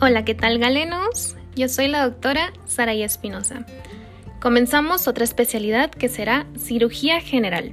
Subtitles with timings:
[0.00, 1.34] Hola, ¿qué tal galenos?
[1.56, 3.66] Yo soy la doctora Saraya Espinosa.
[4.38, 7.72] Comenzamos otra especialidad que será cirugía general.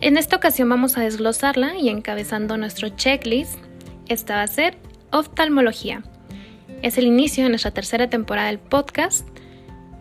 [0.00, 3.58] En esta ocasión vamos a desglosarla y encabezando nuestro checklist,
[4.08, 4.78] esta va a ser
[5.12, 6.02] oftalmología.
[6.80, 9.28] Es el inicio de nuestra tercera temporada del podcast.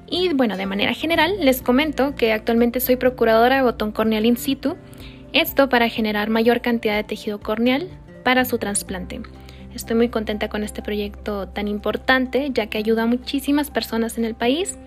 [0.08, 4.38] Y bueno, de manera general les comento que actualmente soy procuradora de botón corneal in
[4.38, 4.78] situ,
[5.34, 7.90] esto para generar mayor cantidad de tejido corneal
[8.24, 9.22] para su trasplante.
[9.76, 14.24] Estoy muy contenta con este proyecto tan importante ya que ayuda a muchísimas personas en
[14.24, 14.78] el país.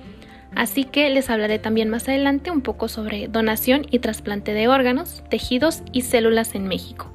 [0.54, 5.22] Así que les hablaré también más adelante un poco sobre donación y trasplante de órganos,
[5.28, 7.12] tejidos y células en México.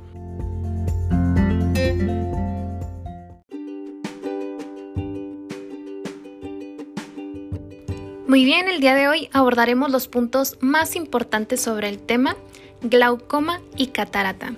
[8.28, 12.36] Muy bien, el día de hoy abordaremos los puntos más importantes sobre el tema
[12.84, 14.54] glaucoma y catarata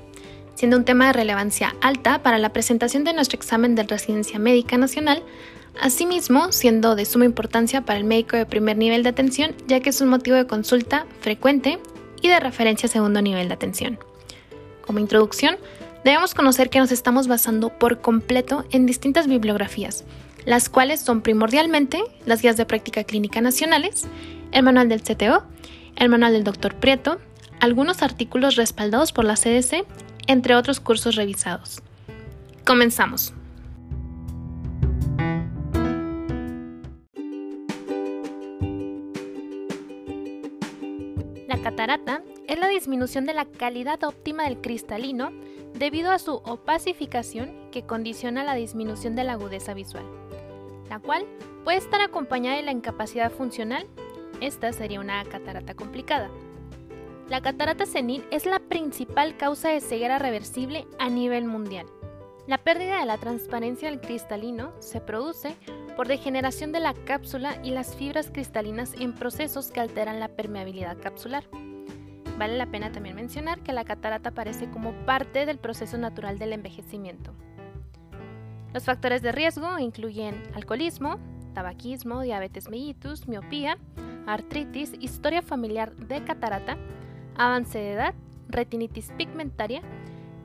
[0.56, 4.78] siendo un tema de relevancia alta para la presentación de nuestro examen de residencia médica
[4.78, 5.24] nacional,
[5.80, 9.90] asimismo siendo de suma importancia para el médico de primer nivel de atención, ya que
[9.90, 11.80] es un motivo de consulta frecuente
[12.22, 14.00] y de referencia segundo nivel de atención.
[14.86, 15.58] Como introducción,
[16.04, 20.06] debemos conocer que nos estamos basando por completo en distintas bibliografías,
[20.46, 24.06] las cuales son primordialmente las guías de práctica clínica nacionales,
[24.52, 25.44] el manual del CTO,
[25.96, 26.76] el manual del Dr.
[26.76, 27.20] Prieto,
[27.60, 29.86] algunos artículos respaldados por la CDC
[30.28, 31.82] entre otros cursos revisados.
[32.66, 33.34] Comenzamos.
[41.48, 45.32] La catarata es la disminución de la calidad óptima del cristalino
[45.78, 50.06] debido a su opacificación que condiciona la disminución de la agudeza visual,
[50.90, 51.26] la cual
[51.64, 53.88] puede estar acompañada de la incapacidad funcional.
[54.42, 56.30] Esta sería una catarata complicada.
[57.30, 61.88] La catarata senil es la principal causa de ceguera reversible a nivel mundial.
[62.46, 65.56] La pérdida de la transparencia del cristalino se produce
[65.96, 70.98] por degeneración de la cápsula y las fibras cristalinas en procesos que alteran la permeabilidad
[71.00, 71.46] capsular.
[72.38, 76.54] Vale la pena también mencionar que la catarata aparece como parte del proceso natural del
[76.54, 77.34] envejecimiento.
[78.72, 81.18] Los factores de riesgo incluyen alcoholismo,
[81.56, 83.80] tabaquismo, diabetes mellitus, miopía,
[84.28, 86.78] artritis, historia familiar de catarata,
[87.36, 88.14] avance de edad,
[88.48, 89.82] retinitis pigmentaria,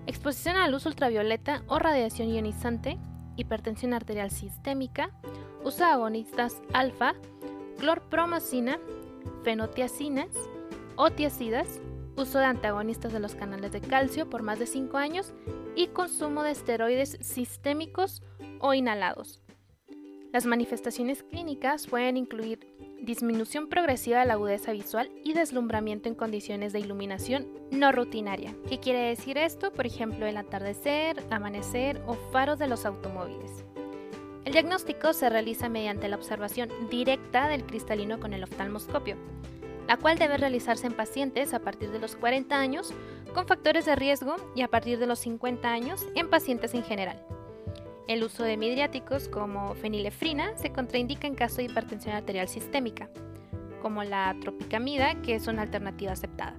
[0.06, 2.98] exposición a luz ultravioleta o radiación ionizante,
[3.36, 5.10] hipertensión arterial sistémica,
[5.64, 7.14] uso de agonistas alfa,
[7.78, 8.78] clorpromacina,
[9.44, 10.28] fenotiacinas,
[10.96, 11.80] otiacidas,
[12.16, 15.32] uso de antagonistas de los canales de calcio por más de 5 años
[15.74, 18.22] y consumo de esteroides sistémicos
[18.60, 19.40] o inhalados.
[20.32, 22.69] Las manifestaciones clínicas pueden incluir
[23.02, 28.54] disminución progresiva de la agudeza visual y deslumbramiento en condiciones de iluminación no rutinaria.
[28.68, 29.72] ¿Qué quiere decir esto?
[29.72, 33.64] Por ejemplo, el atardecer, amanecer o faros de los automóviles.
[34.44, 39.16] El diagnóstico se realiza mediante la observación directa del cristalino con el oftalmoscopio,
[39.86, 42.92] la cual debe realizarse en pacientes a partir de los 40 años
[43.34, 47.22] con factores de riesgo y a partir de los 50 años en pacientes en general.
[48.08, 53.08] El uso de midriáticos como fenilefrina se contraindica en caso de hipertensión arterial sistémica,
[53.80, 56.56] como la tropicamida, que es una alternativa aceptada.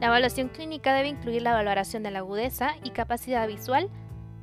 [0.00, 3.88] La evaluación clínica debe incluir la valoración de la agudeza y capacidad visual,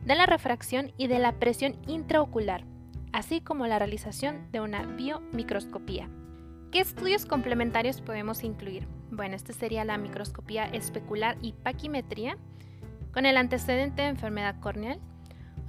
[0.05, 2.63] de la refracción y de la presión intraocular,
[3.11, 6.09] así como la realización de una biomicroscopía.
[6.71, 8.87] ¿Qué estudios complementarios podemos incluir?
[9.11, 12.37] Bueno, esta sería la microscopía especular y paquimetría,
[13.11, 14.99] con el antecedente de enfermedad corneal,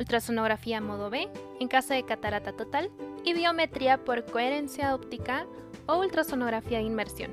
[0.01, 1.29] ultrasonografía modo B
[1.61, 2.91] en caso de catarata total
[3.23, 5.47] y biometría por coherencia óptica
[5.87, 7.31] o ultrasonografía de inmersión.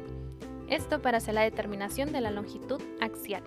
[0.70, 3.42] Esto para hacer la determinación de la longitud axial.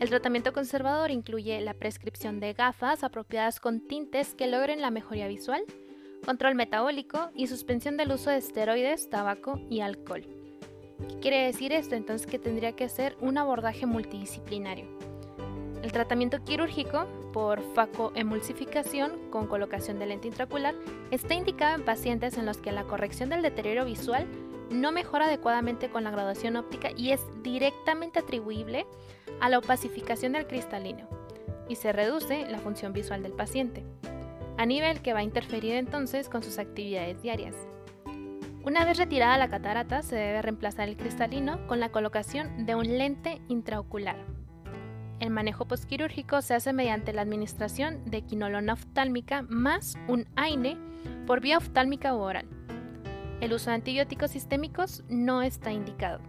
[0.00, 5.28] El tratamiento conservador incluye la prescripción de gafas apropiadas con tintes que logren la mejoría
[5.28, 5.62] visual,
[6.24, 10.26] control metabólico y suspensión del uso de esteroides, tabaco y alcohol.
[11.08, 11.94] ¿Qué quiere decir esto?
[11.94, 15.13] Entonces que tendría que ser un abordaje multidisciplinario.
[15.84, 20.74] El tratamiento quirúrgico por facoemulsificación con colocación de lente intraocular
[21.10, 24.26] está indicado en pacientes en los que la corrección del deterioro visual
[24.70, 28.86] no mejora adecuadamente con la graduación óptica y es directamente atribuible
[29.42, 31.06] a la opacificación del cristalino
[31.68, 33.84] y se reduce la función visual del paciente,
[34.56, 37.56] a nivel que va a interferir entonces con sus actividades diarias.
[38.64, 42.96] Una vez retirada la catarata, se debe reemplazar el cristalino con la colocación de un
[42.96, 44.33] lente intraocular.
[45.20, 50.76] El manejo postquirúrgico se hace mediante la administración de quinolona oftálmica más un AINE
[51.26, 52.46] por vía oftálmica u oral.
[53.40, 56.20] El uso de antibióticos sistémicos no está indicado.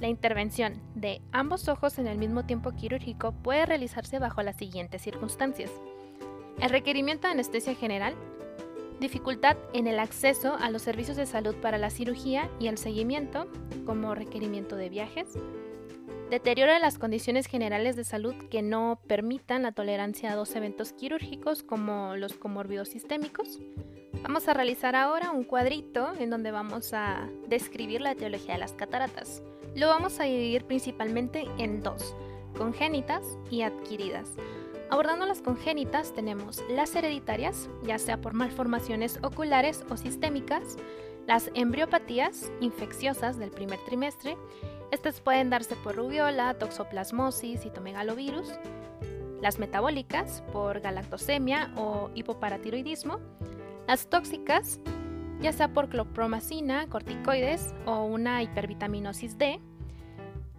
[0.00, 5.02] La intervención de ambos ojos en el mismo tiempo quirúrgico puede realizarse bajo las siguientes
[5.02, 5.70] circunstancias.
[6.60, 8.14] El requerimiento de anestesia general,
[9.00, 13.46] dificultad en el acceso a los servicios de salud para la cirugía y el seguimiento,
[13.86, 15.38] como requerimiento de viajes,
[16.30, 20.92] deterioro de las condiciones generales de salud que no permitan la tolerancia a dos eventos
[20.92, 23.60] quirúrgicos como los comórbidos sistémicos.
[24.22, 28.72] Vamos a realizar ahora un cuadrito en donde vamos a describir la etiología de las
[28.72, 29.42] cataratas.
[29.74, 32.16] Lo vamos a dividir principalmente en dos,
[32.56, 34.30] congénitas y adquiridas.
[34.90, 40.78] Abordando las congénitas tenemos las hereditarias, ya sea por malformaciones oculares o sistémicas,
[41.26, 44.36] las embriopatías infecciosas del primer trimestre,
[44.90, 48.48] estas pueden darse por rubiola, toxoplasmosis, citomegalovirus,
[49.40, 53.18] las metabólicas por galactosemia o hipoparatiroidismo,
[53.86, 54.80] las tóxicas,
[55.40, 59.60] ya sea por clopromacina, corticoides o una hipervitaminosis D,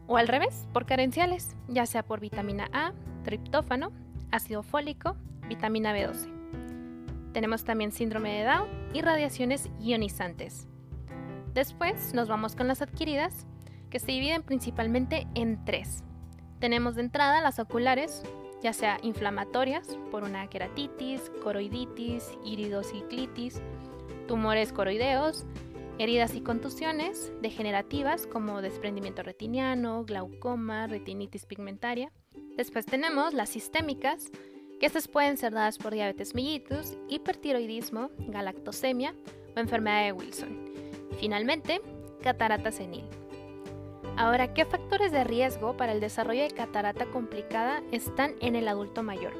[0.07, 2.93] o al revés, por carenciales, ya sea por vitamina A,
[3.23, 3.91] triptófano,
[4.31, 5.15] ácido fólico,
[5.47, 6.29] vitamina B12.
[7.33, 10.67] Tenemos también síndrome de Down y radiaciones ionizantes.
[11.53, 13.47] Después nos vamos con las adquiridas,
[13.89, 16.03] que se dividen principalmente en tres.
[16.59, 18.23] Tenemos de entrada las oculares,
[18.61, 23.61] ya sea inflamatorias por una queratitis, coroiditis, iridociclitis,
[24.27, 25.45] tumores coroideos,
[25.99, 32.11] heridas y contusiones degenerativas como desprendimiento retiniano, glaucoma, retinitis pigmentaria.
[32.57, 34.31] Después tenemos las sistémicas,
[34.79, 39.13] que estas pueden ser dadas por diabetes mellitus, hipertiroidismo, galactosemia
[39.55, 40.73] o enfermedad de Wilson.
[41.19, 41.81] Finalmente,
[42.21, 43.05] catarata senil.
[44.17, 49.03] Ahora, ¿qué factores de riesgo para el desarrollo de catarata complicada están en el adulto
[49.03, 49.33] mayor?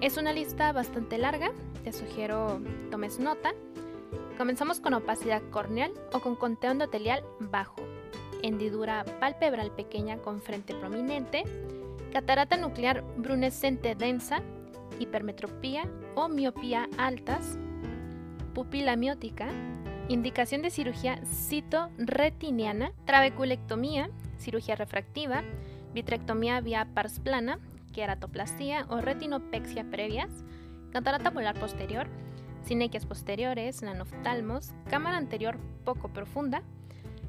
[0.00, 1.52] Es una lista bastante larga,
[1.84, 3.52] te sugiero tomes nota.
[4.38, 7.82] Comenzamos con opacidad corneal o con conteo endotelial bajo,
[8.42, 11.44] hendidura palpebral pequeña con frente prominente,
[12.10, 14.40] catarata nuclear brunescente densa,
[14.98, 17.58] hipermetropía o miopía altas,
[18.54, 19.48] pupila miótica,
[20.10, 25.44] indicación de cirugía citoretiniana, trabeculectomía, cirugía refractiva,
[25.94, 27.60] vitrectomía vía pars plana,
[27.92, 30.30] queratoplastía o retinopexia previas,
[30.90, 32.08] catarata polar posterior,
[32.64, 36.62] sinequias posteriores, nanoftalmos, cámara anterior poco profunda,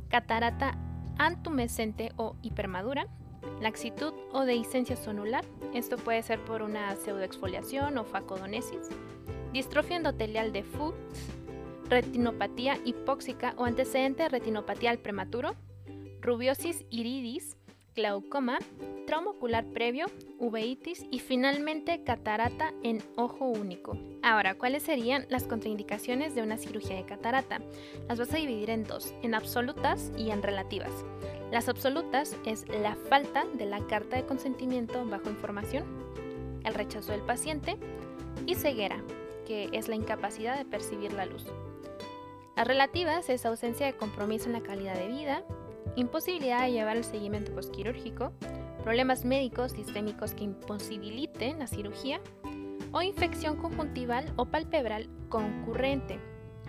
[0.10, 0.76] catarata
[1.20, 3.06] antumescente o hipermadura,
[3.62, 5.46] laxitud o dehiscencia sonular,
[5.76, 8.90] esto puede ser por una pseudoexfoliación o facodonesis,
[9.54, 10.98] distrofia endotelial de Fuchs,
[11.92, 15.56] retinopatía hipóxica o antecedente de retinopatía al prematuro,
[16.22, 17.58] rubiosis iridis,
[17.94, 18.60] glaucoma,
[19.06, 20.06] trauma ocular previo,
[20.40, 23.98] uveitis y finalmente catarata en ojo único.
[24.24, 27.60] Ahora, ¿cuáles serían las contraindicaciones de una cirugía de catarata?
[28.08, 30.94] Las vas a dividir en dos, en absolutas y en relativas.
[31.52, 35.84] Las absolutas es la falta de la carta de consentimiento bajo información,
[36.64, 37.76] el rechazo del paciente
[38.46, 39.04] y ceguera,
[39.46, 41.46] que es la incapacidad de percibir la luz.
[42.56, 45.44] Las relativas es ausencia de compromiso en la calidad de vida,
[45.96, 48.34] imposibilidad de llevar el seguimiento postquirúrgico,
[48.84, 52.20] problemas médicos sistémicos que imposibiliten la cirugía
[52.92, 56.20] o infección conjuntival o palpebral concurrente.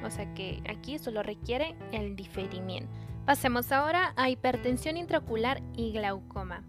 [0.05, 2.93] O sea que aquí solo requiere el diferimiento.
[3.25, 6.65] Pasemos ahora a hipertensión intraocular y glaucoma.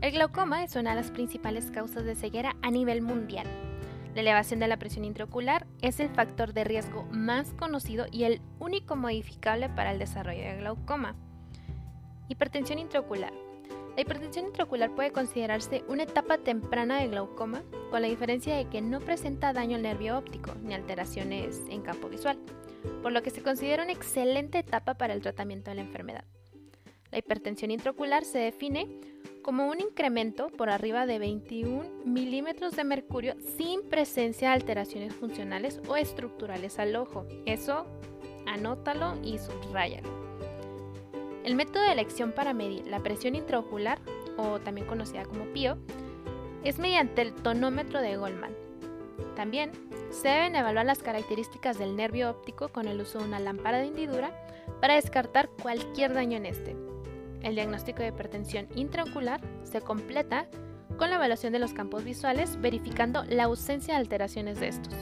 [0.00, 3.46] El glaucoma es una de las principales causas de ceguera a nivel mundial.
[4.14, 8.42] La elevación de la presión intraocular es el factor de riesgo más conocido y el
[8.58, 11.16] único modificable para el desarrollo de glaucoma.
[12.28, 13.32] Hipertensión intraocular.
[13.96, 18.82] La hipertensión intraocular puede considerarse una etapa temprana de glaucoma, con la diferencia de que
[18.82, 22.38] no presenta daño al nervio óptico ni alteraciones en campo visual,
[23.02, 26.24] por lo que se considera una excelente etapa para el tratamiento de la enfermedad.
[27.10, 28.88] La hipertensión intraocular se define
[29.42, 35.80] como un incremento por arriba de 21 milímetros de mercurio sin presencia de alteraciones funcionales
[35.88, 37.26] o estructurales al ojo.
[37.44, 37.86] Eso
[38.46, 40.08] anótalo y subrayalo.
[41.44, 43.98] El método de elección para medir la presión intraocular,
[44.36, 45.76] o también conocida como PIO,
[46.62, 48.54] es mediante el tonómetro de Goldman.
[49.34, 49.72] También
[50.10, 53.86] se deben evaluar las características del nervio óptico con el uso de una lámpara de
[53.86, 54.30] hendidura
[54.80, 56.91] para descartar cualquier daño en este.
[57.42, 60.46] El diagnóstico de hipertensión intraocular se completa
[60.96, 64.94] con la evaluación de los campos visuales verificando la ausencia de alteraciones de estos.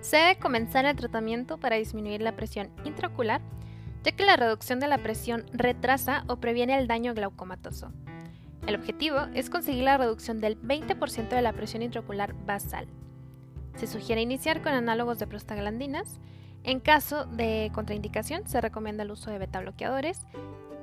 [0.00, 3.40] Se debe comenzar el tratamiento para disminuir la presión intraocular,
[4.04, 7.92] ya que la reducción de la presión retrasa o previene el daño glaucomatoso.
[8.66, 12.86] El objetivo es conseguir la reducción del 20% de la presión intraocular basal.
[13.76, 16.20] Se sugiere iniciar con análogos de prostaglandinas.
[16.64, 20.26] En caso de contraindicación, se recomienda el uso de beta bloqueadores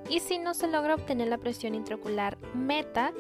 [0.09, 3.11] y si no se logra obtener la presión intraocular meta,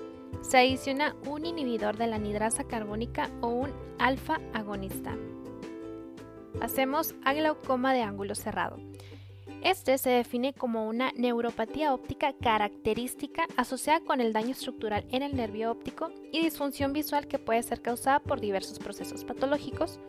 [0.41, 5.15] se adiciona un inhibidor de la anidrasa carbónica o un alfa agonista.
[6.61, 8.77] Hacemos a glaucoma de ángulo cerrado.
[9.61, 15.35] Este se define como una neuropatía óptica característica asociada con el daño estructural en el
[15.35, 19.99] nervio óptico y disfunción visual que puede ser causada por diversos procesos patológicos,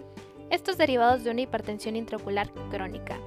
[0.51, 3.19] estos derivados de una hipertensión intraocular crónica.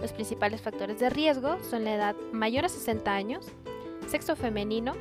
[0.00, 3.46] Los principales factores de riesgo son la edad mayor a 60 años,
[4.06, 4.94] sexo femenino,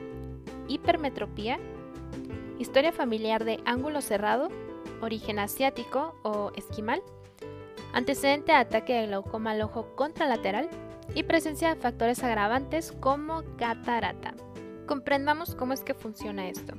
[0.67, 1.59] hipermetropía,
[2.59, 4.49] historia familiar de ángulo cerrado,
[5.01, 7.01] origen asiático o esquimal,
[7.93, 10.69] antecedente de ataque de glaucoma al ojo contralateral
[11.15, 14.33] y presencia de factores agravantes como catarata.
[14.87, 16.73] Comprendamos cómo es que funciona esto.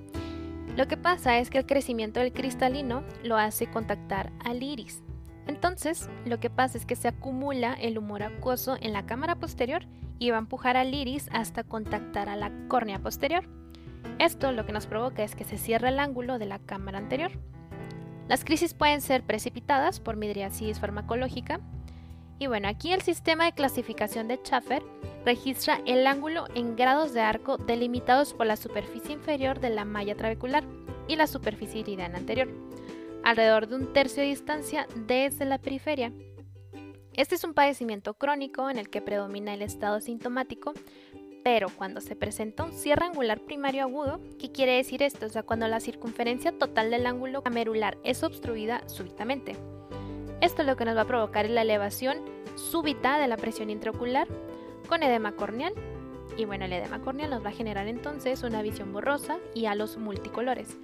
[0.76, 5.02] Lo que pasa es que el crecimiento del cristalino lo hace contactar al iris.
[5.46, 9.86] Entonces, lo que pasa es que se acumula el humor acuoso en la cámara posterior
[10.18, 13.44] y va a empujar al iris hasta contactar a la córnea posterior.
[14.18, 17.32] Esto lo que nos provoca es que se cierra el ángulo de la cámara anterior.
[18.28, 21.60] Las crisis pueden ser precipitadas por midriasis farmacológica.
[22.38, 24.82] Y bueno, aquí el sistema de clasificación de Schaffer
[25.24, 30.16] registra el ángulo en grados de arco delimitados por la superficie inferior de la malla
[30.16, 30.64] trabecular
[31.06, 32.48] y la superficie iridiana anterior,
[33.24, 36.12] alrededor de un tercio de distancia desde la periferia.
[37.14, 40.74] Este es un padecimiento crónico en el que predomina el estado sintomático,
[41.42, 45.26] pero cuando se presenta un cierre angular primario agudo, ¿qué quiere decir esto?
[45.26, 49.56] O sea, cuando la circunferencia total del ángulo camerular es obstruida súbitamente.
[50.40, 52.18] Esto lo que nos va a provocar es la elevación
[52.56, 54.28] súbita de la presión intraocular
[54.88, 55.72] con edema corneal.
[56.36, 59.96] Y bueno, el edema corneal nos va a generar entonces una visión borrosa y halos
[59.96, 60.76] multicolores,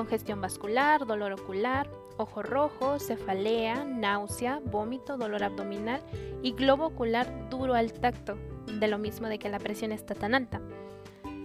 [0.00, 6.00] congestión vascular, dolor ocular, ojo rojo, cefalea, náusea, vómito, dolor abdominal
[6.42, 10.34] y globo ocular duro al tacto, de lo mismo de que la presión está tan
[10.34, 10.62] alta.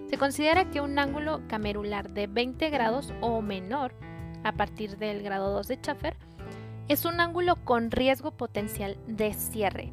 [0.10, 3.94] Se considera que un ángulo camerular de 20 grados o menor,
[4.46, 6.16] a partir del grado 2 de Schaffer,
[6.88, 9.92] es un ángulo con riesgo potencial de cierre.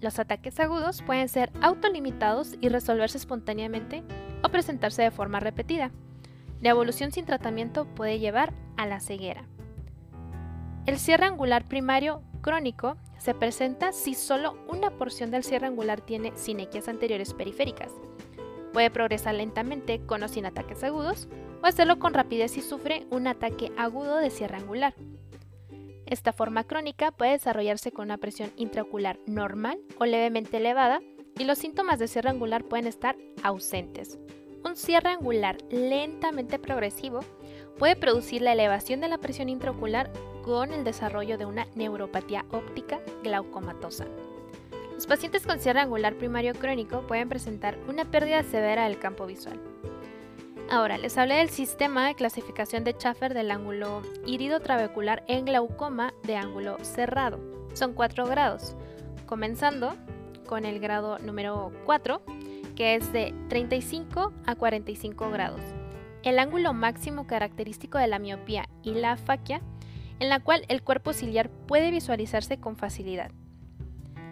[0.00, 4.02] Los ataques agudos pueden ser autolimitados y resolverse espontáneamente
[4.42, 5.92] o presentarse de forma repetida.
[6.60, 9.44] La evolución sin tratamiento puede llevar a la ceguera.
[10.86, 16.32] El cierre angular primario crónico se presenta si solo una porción del cierre angular tiene
[16.36, 17.92] sinequias anteriores periféricas.
[18.72, 21.28] Puede progresar lentamente con o sin ataques agudos
[21.62, 24.94] o hacerlo con rapidez si sufre un ataque agudo de cierre angular.
[26.06, 31.00] Esta forma crónica puede desarrollarse con una presión intraocular normal o levemente elevada
[31.36, 34.18] y los síntomas de cierre angular pueden estar ausentes.
[34.66, 37.20] Un cierre angular lentamente progresivo
[37.78, 40.10] puede producir la elevación de la presión intraocular
[40.42, 44.06] con el desarrollo de una neuropatía óptica glaucomatosa.
[44.92, 49.60] Los pacientes con cierre angular primario crónico pueden presentar una pérdida severa del campo visual.
[50.68, 56.12] Ahora, les hablé del sistema de clasificación de Schaffer del ángulo irido trabecular en glaucoma
[56.24, 57.38] de ángulo cerrado.
[57.74, 58.74] Son cuatro grados,
[59.26, 59.94] comenzando
[60.44, 62.20] con el grado número 4,
[62.76, 65.60] que es de 35 a 45 grados.
[66.22, 69.60] El ángulo máximo característico de la miopía y la afaquia
[70.20, 73.30] en la cual el cuerpo ciliar puede visualizarse con facilidad.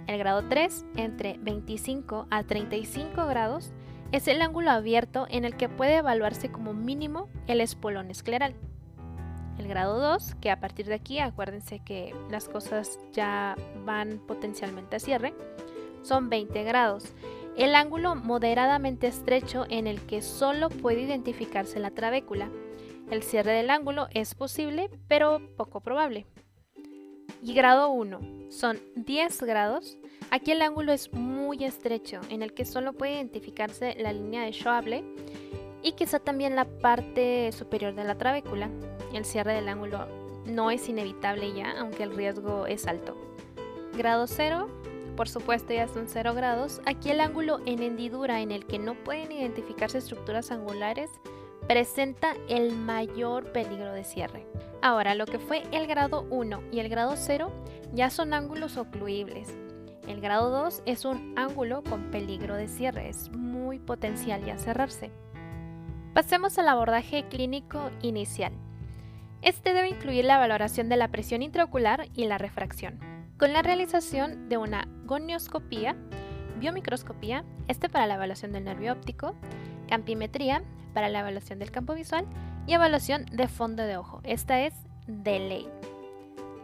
[0.07, 3.73] El grado 3, entre 25 a 35 grados,
[4.13, 8.55] es el ángulo abierto en el que puede evaluarse como mínimo el espolón escleral.
[9.59, 14.97] El grado 2, que a partir de aquí, acuérdense que las cosas ya van potencialmente
[14.97, 15.35] a cierre,
[16.03, 17.15] son 20 grados.
[17.57, 22.51] El ángulo moderadamente estrecho en el que solo puede identificarse la trabécula
[23.11, 26.27] el cierre del ángulo es posible, pero poco probable.
[27.43, 28.21] Y grado 1
[28.51, 29.99] son 10 grados.
[30.31, 34.53] Aquí el ángulo es muy estrecho, en el que solo puede identificarse la línea de
[34.53, 35.05] Schwable
[35.83, 38.71] y quizá también la parte superior de la trabécula.
[39.13, 40.07] El cierre del ángulo
[40.47, 43.17] no es inevitable ya, aunque el riesgo es alto.
[43.97, 44.67] Grado 0,
[45.15, 46.81] por supuesto ya son 0 grados.
[46.87, 51.11] Aquí el ángulo en hendidura en el que no pueden identificarse estructuras angulares
[51.67, 54.47] presenta el mayor peligro de cierre.
[54.83, 57.51] Ahora, lo que fue el grado 1 y el grado 0
[57.95, 59.57] ya son ángulos ocluibles.
[60.07, 65.11] El grado 2 es un ángulo con peligro de cierre, es muy potencial ya cerrarse.
[66.13, 68.53] Pasemos al abordaje clínico inicial.
[69.41, 72.99] Este debe incluir la valoración de la presión intraocular y la refracción,
[73.39, 75.97] con la realización de una gonioscopía,
[76.59, 79.35] biomicroscopía, este para la evaluación del nervio óptico,
[79.89, 80.63] campimetría,
[80.93, 82.27] para la evaluación del campo visual
[82.67, 84.21] y evaluación de fondo de ojo.
[84.23, 84.75] Esta es
[85.07, 85.69] de ley.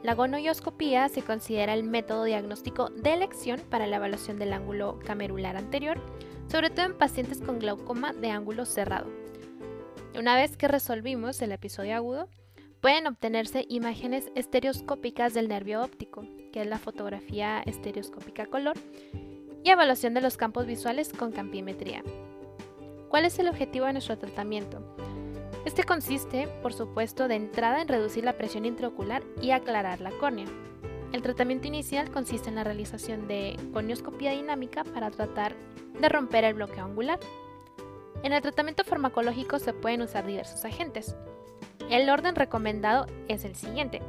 [0.02, 5.56] La gonoioscopía se considera el método diagnóstico de elección para la evaluación del ángulo camerular
[5.56, 6.00] anterior,
[6.46, 9.08] sobre todo en pacientes con glaucoma de ángulo cerrado.
[10.18, 12.28] Una vez que resolvimos el episodio agudo,
[12.80, 18.76] pueden obtenerse imágenes estereoscópicas del nervio óptico, que es la fotografía estereoscópica color,
[19.62, 22.02] y evaluación de los campos visuales con campimetría.
[23.08, 24.82] ¿Cuál es el objetivo de nuestro tratamiento?
[25.66, 30.46] Este consiste, por supuesto, de entrada en reducir la presión intraocular y aclarar la córnea.
[31.12, 35.54] El tratamiento inicial consiste en la realización de conioscopía dinámica para tratar
[36.00, 37.18] de romper el bloqueo angular.
[38.22, 41.16] En el tratamiento farmacológico se pueden usar diversos agentes.
[41.90, 44.00] El orden recomendado es el siguiente.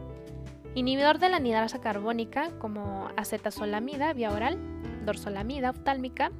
[0.73, 4.57] Inhibidor de la anidrasa carbónica como acetazolamida vía oral,
[5.05, 6.31] dorsolamida oftálmica,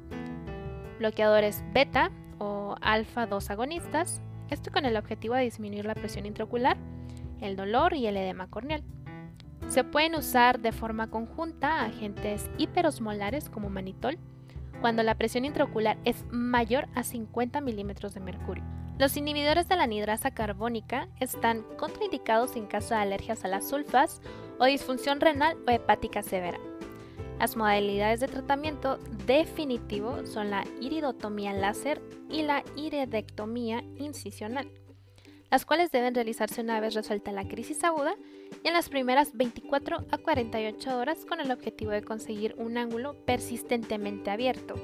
[0.98, 6.78] bloqueadores beta o alfa 2 agonistas, esto con el objetivo de disminuir la presión intraocular,
[7.42, 8.82] el dolor y el edema corneal.
[9.68, 14.18] Se pueden usar de forma conjunta agentes hiperosmolares como manitol
[14.80, 18.64] cuando la presión intraocular es mayor a 50 milímetros de mercurio.
[19.02, 24.20] Los inhibidores de la anidrasa carbónica están contraindicados en caso de alergias a las sulfas
[24.60, 26.60] o disfunción renal o hepática severa.
[27.40, 34.70] Las modalidades de tratamiento definitivo son la iridotomía láser y la iridectomía incisional,
[35.50, 38.14] las cuales deben realizarse una vez resuelta la crisis aguda
[38.62, 43.16] y en las primeras 24 a 48 horas con el objetivo de conseguir un ángulo
[43.24, 44.76] persistentemente abierto.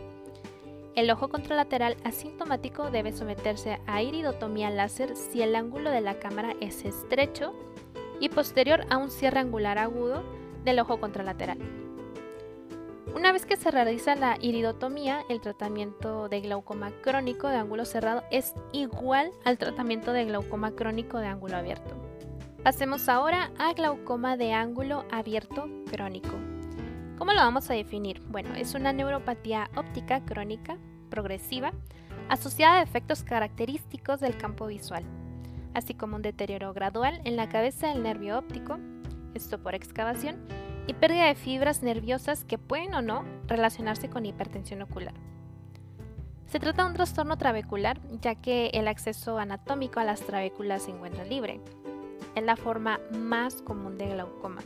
[0.99, 6.57] El ojo contralateral asintomático debe someterse a iridotomía láser si el ángulo de la cámara
[6.61, 7.55] es estrecho
[8.19, 10.25] y posterior a un cierre angular agudo
[10.65, 11.59] del ojo contralateral.
[13.15, 18.25] Una vez que se realiza la iridotomía, el tratamiento de glaucoma crónico de ángulo cerrado
[18.33, 21.95] es igual al tratamiento de glaucoma crónico de ángulo abierto.
[22.65, 26.48] Pasemos ahora a glaucoma de ángulo abierto crónico.
[27.19, 28.23] ¿Cómo lo vamos a definir?
[28.29, 30.79] Bueno, es una neuropatía óptica crónica,
[31.11, 31.73] progresiva,
[32.29, 35.03] asociada a efectos característicos del campo visual,
[35.75, 38.79] así como un deterioro gradual en la cabeza del nervio óptico,
[39.35, 40.37] esto por excavación,
[40.87, 45.15] y pérdida de fibras nerviosas que pueden o no relacionarse con hipertensión ocular.
[46.47, 50.93] Se trata de un trastorno trabecular, ya que el acceso anatómico a las trabéculas se
[50.93, 51.61] encuentra libre.
[52.37, 54.63] Es la forma más común de glaucoma.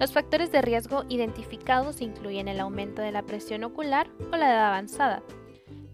[0.00, 4.68] Los factores de riesgo identificados incluyen el aumento de la presión ocular o la edad
[4.68, 5.22] avanzada,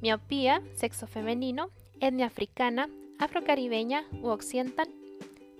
[0.02, 4.88] miopía, sexo femenino, etnia africana, afrocaribeña u occidental,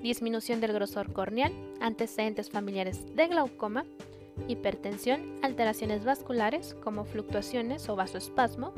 [0.00, 3.87] disminución del grosor corneal, antecedentes familiares de glaucoma,
[4.46, 8.74] hipertensión, alteraciones vasculares como fluctuaciones o vasoespasmo,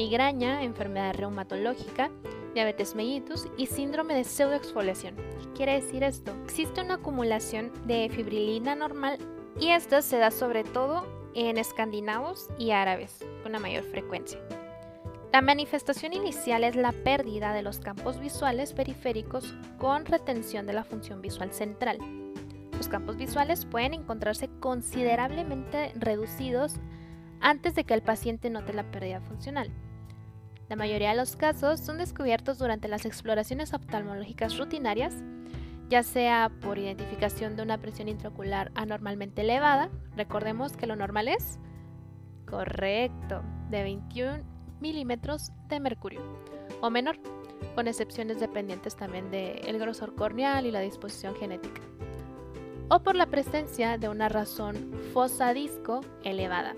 [0.00, 2.10] migraña, enfermedad reumatológica,
[2.54, 5.14] diabetes mellitus y síndrome de pseudoexfoliación.
[5.14, 6.32] ¿Qué quiere decir esto?
[6.44, 9.18] Existe una acumulación de fibrilina normal
[9.60, 14.40] y esta se da sobre todo en escandinavos y árabes con una mayor frecuencia.
[15.34, 20.84] La manifestación inicial es la pérdida de los campos visuales periféricos con retención de la
[20.84, 21.98] función visual central.
[22.72, 26.76] Los campos visuales pueden encontrarse considerablemente reducidos
[27.40, 29.70] antes de que el paciente note la pérdida funcional.
[30.70, 35.12] La mayoría de los casos son descubiertos durante las exploraciones oftalmológicas rutinarias,
[35.88, 41.58] ya sea por identificación de una presión intraocular anormalmente elevada, recordemos que lo normal es
[42.46, 44.44] correcto, de 21
[44.80, 46.20] milímetros de mercurio
[46.80, 47.18] o menor,
[47.74, 51.80] con excepciones dependientes también del grosor corneal y la disposición genética,
[52.88, 56.76] o por la presencia de una razón fosadisco elevada.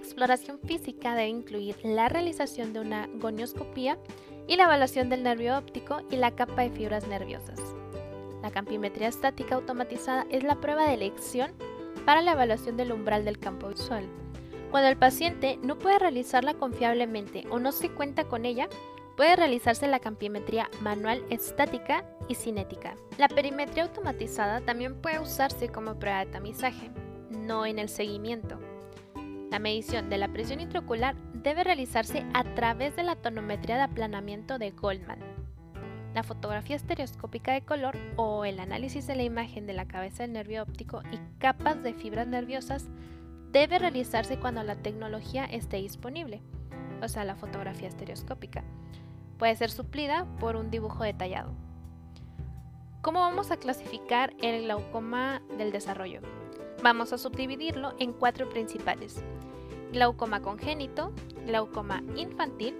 [0.00, 3.98] Exploración física debe incluir la realización de una gonioscopía
[4.48, 7.60] y la evaluación del nervio óptico y la capa de fibras nerviosas.
[8.42, 11.52] La campimetría estática automatizada es la prueba de elección
[12.04, 14.04] para la evaluación del umbral del campo visual.
[14.70, 18.68] Cuando el paciente no puede realizarla confiablemente o no se cuenta con ella,
[19.16, 22.96] puede realizarse la campimetría manual estática y cinética.
[23.18, 26.90] La perimetría automatizada también puede usarse como prueba de tamizaje,
[27.30, 28.58] no en el seguimiento.
[29.50, 34.58] La medición de la presión intraocular debe realizarse a través de la tonometría de aplanamiento
[34.58, 35.18] de Goldman.
[36.14, 40.34] La fotografía estereoscópica de color o el análisis de la imagen de la cabeza del
[40.34, 42.88] nervio óptico y capas de fibras nerviosas
[43.50, 46.42] debe realizarse cuando la tecnología esté disponible,
[47.02, 48.62] o sea, la fotografía estereoscópica.
[49.36, 51.54] Puede ser suplida por un dibujo detallado.
[53.02, 56.20] ¿Cómo vamos a clasificar el glaucoma del desarrollo?
[56.82, 59.22] Vamos a subdividirlo en cuatro principales.
[59.92, 61.12] Glaucoma congénito,
[61.44, 62.74] glaucoma infantil,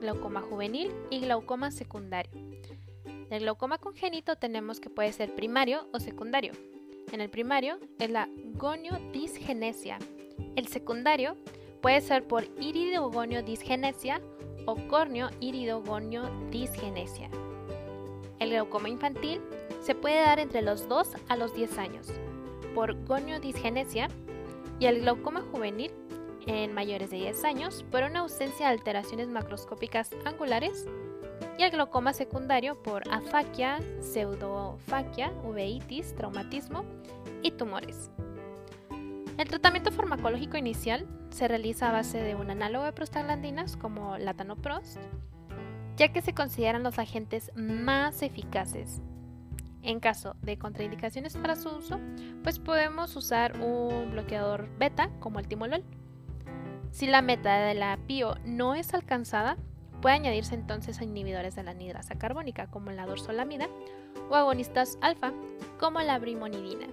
[0.00, 2.32] glaucoma juvenil y glaucoma secundario.
[3.30, 6.50] Del glaucoma congénito tenemos que puede ser primario o secundario.
[7.12, 9.98] en el primario es la goniodisgenesia.
[10.56, 11.36] El secundario
[11.80, 14.20] puede ser por iridogoniodisgenesia
[14.66, 17.30] o corneo-iridogonio-disgenesia.
[18.40, 19.40] El glaucoma infantil
[19.80, 22.10] se puede dar entre los 2 a los 10 años
[22.78, 24.06] por goniodisgenesia
[24.78, 25.90] y el glaucoma juvenil
[26.46, 30.86] en mayores de 10 años por una ausencia de alteraciones macroscópicas angulares
[31.58, 36.84] y el glaucoma secundario por afaquia, pseudofaquia, uveitis, traumatismo
[37.42, 38.12] y tumores.
[39.38, 44.98] El tratamiento farmacológico inicial se realiza a base de un análogo de prostaglandinas como latanoprost,
[45.96, 49.02] ya que se consideran los agentes más eficaces.
[49.82, 51.98] En caso de contraindicaciones para su uso,
[52.42, 55.84] pues podemos usar un bloqueador beta como el timolol.
[56.90, 59.56] Si la meta de la PIO no es alcanzada,
[60.00, 63.68] puede añadirse entonces a inhibidores de la anidrasa carbónica como la dorsolamida
[64.30, 65.32] o agonistas alfa
[65.78, 66.86] como la brimonidina.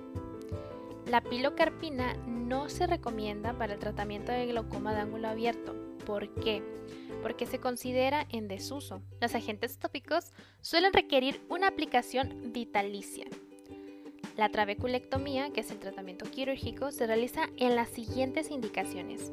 [1.08, 5.76] La pilocarpina no se recomienda para el tratamiento de glaucoma de ángulo abierto.
[6.06, 6.64] ¿Por qué?
[7.26, 9.02] Porque se considera en desuso.
[9.20, 13.26] Los agentes tópicos suelen requerir una aplicación vitalicia.
[14.38, 19.32] La trabeculectomía, que es el tratamiento quirúrgico, se realiza en las siguientes indicaciones.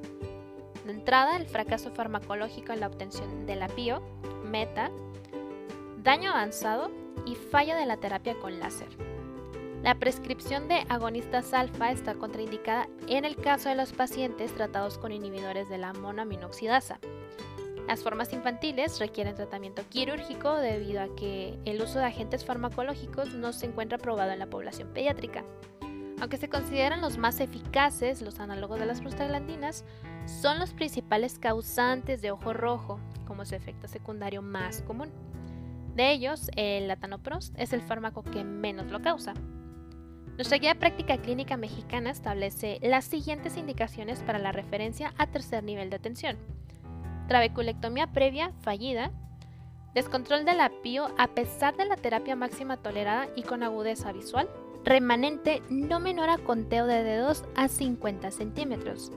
[0.86, 4.00] De entrada, el fracaso farmacológico en la obtención de la PIO,
[4.42, 4.90] meta,
[6.02, 6.90] daño avanzado
[7.26, 8.88] y falla de la terapia con láser.
[9.82, 15.12] La prescripción de agonistas alfa está contraindicada en el caso de los pacientes tratados con
[15.12, 16.98] inhibidores de la monoaminoxidasa.
[17.86, 23.52] Las formas infantiles requieren tratamiento quirúrgico debido a que el uso de agentes farmacológicos no
[23.52, 25.44] se encuentra probado en la población pediátrica.
[26.20, 29.84] Aunque se consideran los más eficaces, los análogos de las prostaglandinas
[30.26, 35.10] son los principales causantes de ojo rojo, como su efecto secundario más común.
[35.96, 39.34] De ellos, el latanoprost es el fármaco que menos lo causa,
[40.36, 45.90] nuestra guía práctica clínica mexicana establece las siguientes indicaciones para la referencia a tercer nivel
[45.90, 46.38] de atención.
[47.28, 49.10] Trabeculectomía previa fallida,
[49.94, 54.48] descontrol de la PIO a pesar de la terapia máxima tolerada y con agudeza visual,
[54.84, 59.12] remanente no menor a conteo de dedos a 50 centímetros,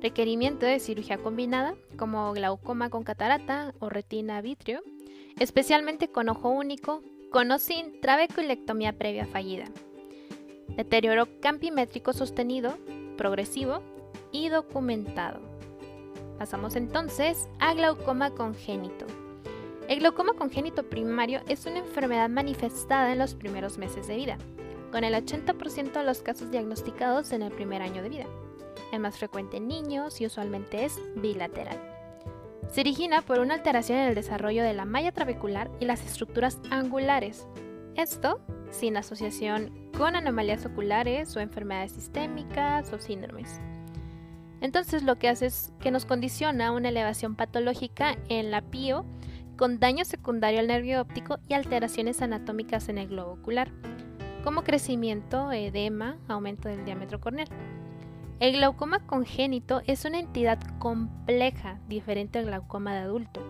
[0.00, 4.82] requerimiento de cirugía combinada como glaucoma con catarata o retina vitrio,
[5.38, 9.66] especialmente con ojo único, con o sin trabeculectomía previa fallida
[10.76, 12.76] deterioro campimétrico sostenido,
[13.16, 13.82] progresivo
[14.32, 15.40] y documentado.
[16.38, 19.06] Pasamos entonces a glaucoma congénito.
[19.88, 24.38] El glaucoma congénito primario es una enfermedad manifestada en los primeros meses de vida,
[24.90, 28.26] con el 80% de los casos diagnosticados en el primer año de vida.
[28.92, 31.78] El más frecuente en niños y usualmente es bilateral.
[32.70, 36.58] Se origina por una alteración en el desarrollo de la malla trabecular y las estructuras
[36.70, 37.46] angulares.
[37.94, 43.60] Esto sin asociación con anomalías oculares o enfermedades sistémicas o síndromes.
[44.64, 49.04] Entonces lo que hace es que nos condiciona una elevación patológica en la PIO
[49.58, 53.70] con daño secundario al nervio óptico y alteraciones anatómicas en el globo ocular,
[54.42, 57.48] como crecimiento, edema, aumento del diámetro corneal.
[58.40, 63.42] El glaucoma congénito es una entidad compleja, diferente al glaucoma de adulto.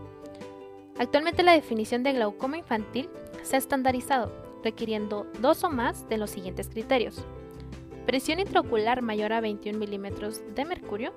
[0.98, 3.08] Actualmente la definición de glaucoma infantil
[3.44, 4.32] se ha estandarizado,
[4.64, 7.24] requiriendo dos o más de los siguientes criterios.
[8.06, 11.14] Presión intraocular mayor a 21 milímetros de mercurio,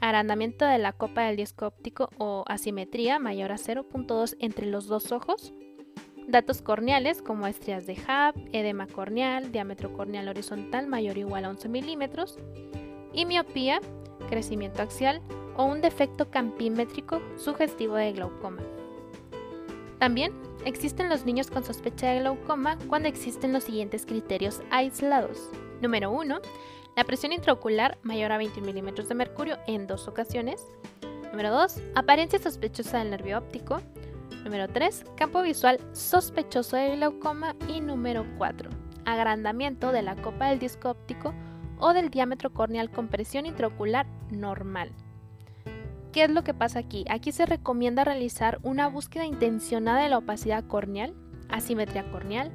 [0.00, 5.12] agrandamiento de la copa del disco óptico o asimetría mayor a 0.2 entre los dos
[5.12, 5.54] ojos,
[6.28, 11.50] datos corneales como estrías de Hub, edema corneal, diámetro corneal horizontal mayor o igual a
[11.50, 12.38] 11 milímetros,
[13.14, 13.80] y miopía,
[14.28, 15.22] crecimiento axial
[15.56, 18.62] o un defecto campimétrico sugestivo de glaucoma.
[19.98, 20.32] También
[20.66, 25.48] existen los niños con sospecha de glaucoma cuando existen los siguientes criterios aislados.
[25.80, 26.40] Número 1.
[26.96, 30.64] La presión intraocular mayor a 20 milímetros de mercurio en dos ocasiones.
[31.30, 31.82] Número 2.
[31.94, 33.80] Apariencia sospechosa del nervio óptico.
[34.44, 35.04] Número 3.
[35.16, 37.56] Campo visual sospechoso de glaucoma.
[37.68, 38.70] Y número 4.
[39.04, 41.34] Agrandamiento de la copa del disco óptico
[41.78, 44.92] o del diámetro corneal con presión intraocular normal.
[46.12, 47.04] ¿Qué es lo que pasa aquí?
[47.10, 51.12] Aquí se recomienda realizar una búsqueda intencionada de la opacidad corneal,
[51.48, 52.52] asimetría corneal,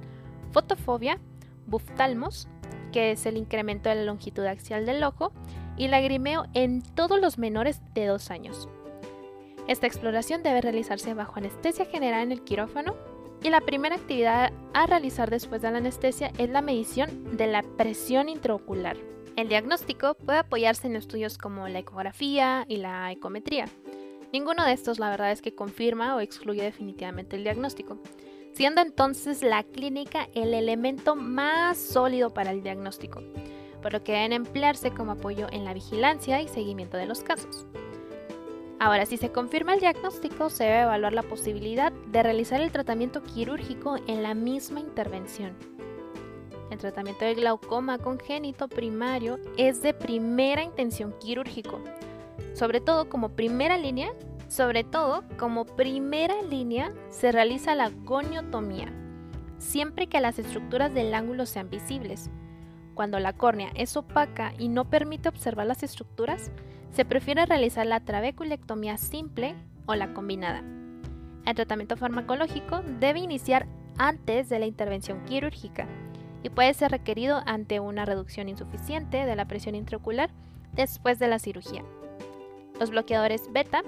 [0.52, 1.20] fotofobia,
[1.68, 2.48] buftalmos,
[2.92, 5.32] que es el incremento de la longitud axial del ojo,
[5.78, 8.68] y lagrimeo en todos los menores de 2 años.
[9.68, 12.96] Esta exploración debe realizarse bajo anestesia general en el quirófano
[13.44, 17.64] y la primera actividad a realizar después de la anestesia es la medición de la
[17.64, 18.98] presión intraocular.
[19.38, 23.66] El diagnóstico puede apoyarse en estudios como la ecografía y la ecometría.
[24.34, 28.00] Ninguno de estos la verdad es que confirma o excluye definitivamente el diagnóstico.
[28.60, 33.24] Siendo entonces la clínica el elemento más sólido para el diagnóstico,
[33.82, 37.66] por lo que deben emplearse como apoyo en la vigilancia y seguimiento de los casos.
[38.78, 43.24] Ahora, si se confirma el diagnóstico, se debe evaluar la posibilidad de realizar el tratamiento
[43.24, 45.56] quirúrgico en la misma intervención.
[46.70, 51.80] El tratamiento del glaucoma congénito primario es de primera intención quirúrgico,
[52.56, 54.12] sobre todo como primera línea,
[54.50, 58.92] sobre todo como primera línea se realiza la goniotomía,
[59.60, 62.30] siempre que las estructuras del ángulo sean visibles.
[62.96, 66.52] Cuando la córnea es opaca y no permite observar las estructuras,
[66.92, 70.64] se prefiere realizar la trabeculectomía simple o la combinada.
[71.46, 75.88] El tratamiento farmacológico debe iniciar antes de la intervención quirúrgica
[76.42, 80.32] y puede ser requerido ante una reducción insuficiente de la presión intraocular
[80.74, 81.84] después de la cirugía.
[82.80, 83.84] Los bloqueadores beta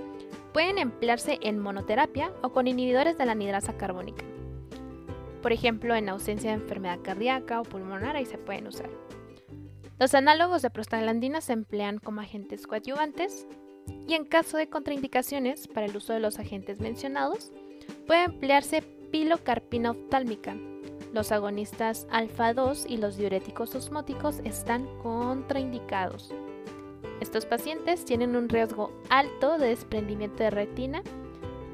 [0.53, 4.25] pueden emplearse en monoterapia o con inhibidores de la anidrasa carbónica.
[5.41, 8.89] Por ejemplo, en ausencia de enfermedad cardíaca o pulmonar ahí se pueden usar.
[9.99, 13.47] Los análogos de prostaglandinas se emplean como agentes coadyuvantes
[14.07, 17.51] y en caso de contraindicaciones para el uso de los agentes mencionados,
[18.07, 20.55] puede emplearse pilocarpina oftálmica,
[21.13, 26.33] los agonistas alfa-2 y los diuréticos osmóticos están contraindicados.
[27.21, 31.03] Estos pacientes tienen un riesgo alto de desprendimiento de retina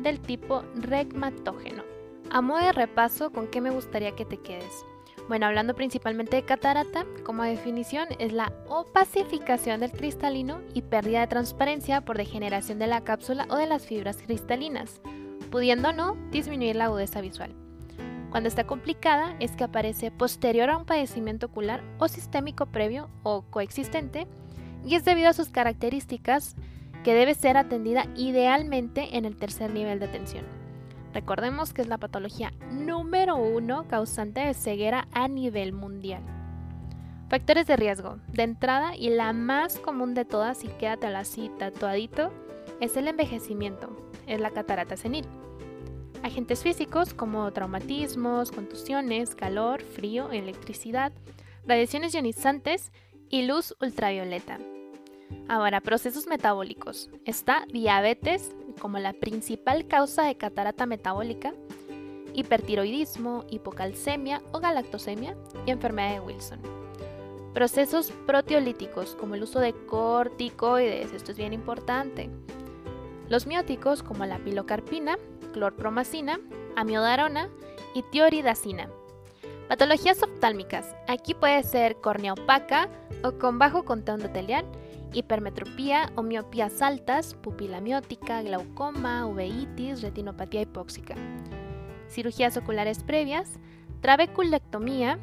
[0.04, 1.84] del tipo regmatógeno.
[2.30, 4.86] A modo de repaso, ¿con qué me gustaría que te quedes?
[5.30, 11.28] Bueno, hablando principalmente de catarata, como definición es la opacificación del cristalino y pérdida de
[11.28, 15.00] transparencia por degeneración de la cápsula o de las fibras cristalinas,
[15.50, 17.56] pudiendo no disminuir la agudeza visual.
[18.32, 23.44] Cuando está complicada es que aparece posterior a un padecimiento ocular o sistémico previo o
[23.44, 24.28] coexistente
[24.86, 26.56] y es debido a sus características
[27.04, 30.46] que debe ser atendida idealmente en el tercer nivel de atención.
[31.14, 36.22] Recordemos que es la patología número uno causante de ceguera a nivel mundial.
[37.30, 38.20] Factores de riesgo.
[38.28, 42.32] De entrada y la más común de todas, y quédate a la cita tatuadito,
[42.80, 43.90] es el envejecimiento,
[44.28, 45.26] es la catarata senil.
[46.24, 51.12] Agentes físicos como traumatismos, contusiones, calor, frío, electricidad,
[51.66, 52.92] radiaciones ionizantes
[53.30, 54.60] y luz ultravioleta.
[55.48, 57.10] Ahora, procesos metabólicos.
[57.26, 61.54] Está diabetes como la principal causa de catarata metabólica,
[62.34, 65.36] hipertiroidismo, hipocalcemia o galactosemia
[65.66, 66.60] y enfermedad de Wilson.
[67.54, 72.30] Procesos proteolíticos como el uso de corticoides, esto es bien importante.
[73.30, 75.18] Los mióticos como la pilocarpina
[75.58, 76.40] clorpromacina,
[76.76, 77.50] amiodarona
[77.96, 78.90] y tioridacina.
[79.68, 80.96] Patologías oftálmicas.
[81.08, 82.88] Aquí puede ser córnea opaca
[83.24, 84.66] o con bajo conteo endotelial,
[85.12, 91.16] hipermetropía o miopías altas, pupila miótica, glaucoma, uveitis, retinopatía hipóxica.
[92.10, 93.60] Cirugías oculares previas,
[94.00, 95.20] trabeculectomía,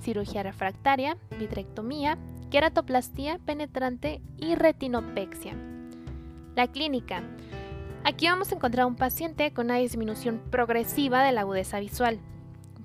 [0.00, 2.18] cirugía refractaria, vitrectomía,
[2.50, 5.54] queratoplastía penetrante y retinopexia.
[6.54, 7.22] La clínica.
[8.04, 12.20] Aquí vamos a encontrar un paciente con una disminución progresiva de la agudeza visual,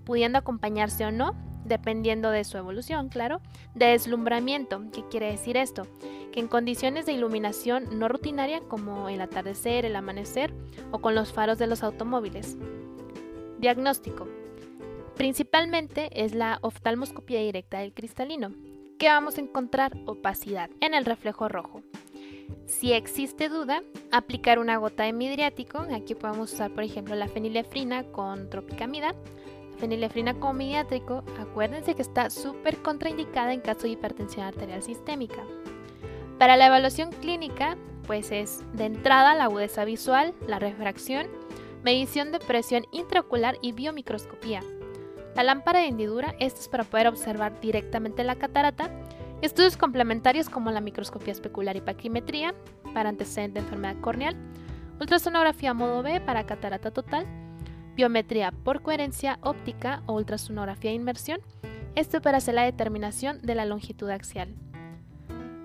[0.05, 1.35] pudiendo acompañarse o no,
[1.65, 3.41] dependiendo de su evolución, claro,
[3.73, 4.83] de deslumbramiento.
[4.91, 5.83] ¿Qué quiere decir esto?
[6.31, 10.53] Que en condiciones de iluminación no rutinaria como el atardecer, el amanecer
[10.91, 12.57] o con los faros de los automóviles.
[13.59, 14.27] Diagnóstico.
[15.15, 18.51] Principalmente es la oftalmoscopía directa del cristalino,
[18.97, 21.81] que vamos a encontrar opacidad en el reflejo rojo.
[22.65, 25.85] Si existe duda, aplicar una gota de midriático.
[25.93, 29.15] Aquí podemos usar, por ejemplo, la fenilefrina con tropicamida.
[29.77, 35.43] Fenilefrina como midriático, acuérdense que está súper contraindicada en caso de hipertensión arterial sistémica.
[36.39, 41.27] Para la evaluación clínica, pues es de entrada la agudeza visual, la refracción,
[41.83, 44.61] medición de presión intraocular y biomicroscopía.
[45.35, 48.91] La lámpara de hendidura, esto es para poder observar directamente la catarata
[49.43, 52.55] Estudios complementarios como la microscopía especular y paquimetría
[52.93, 54.37] para antecedente de enfermedad corneal,
[55.01, 57.27] ultrasonografía modo B para catarata total,
[57.95, 61.39] biometría por coherencia óptica o ultrasonografía de inmersión,
[61.95, 64.55] esto para hacer la determinación de la longitud axial.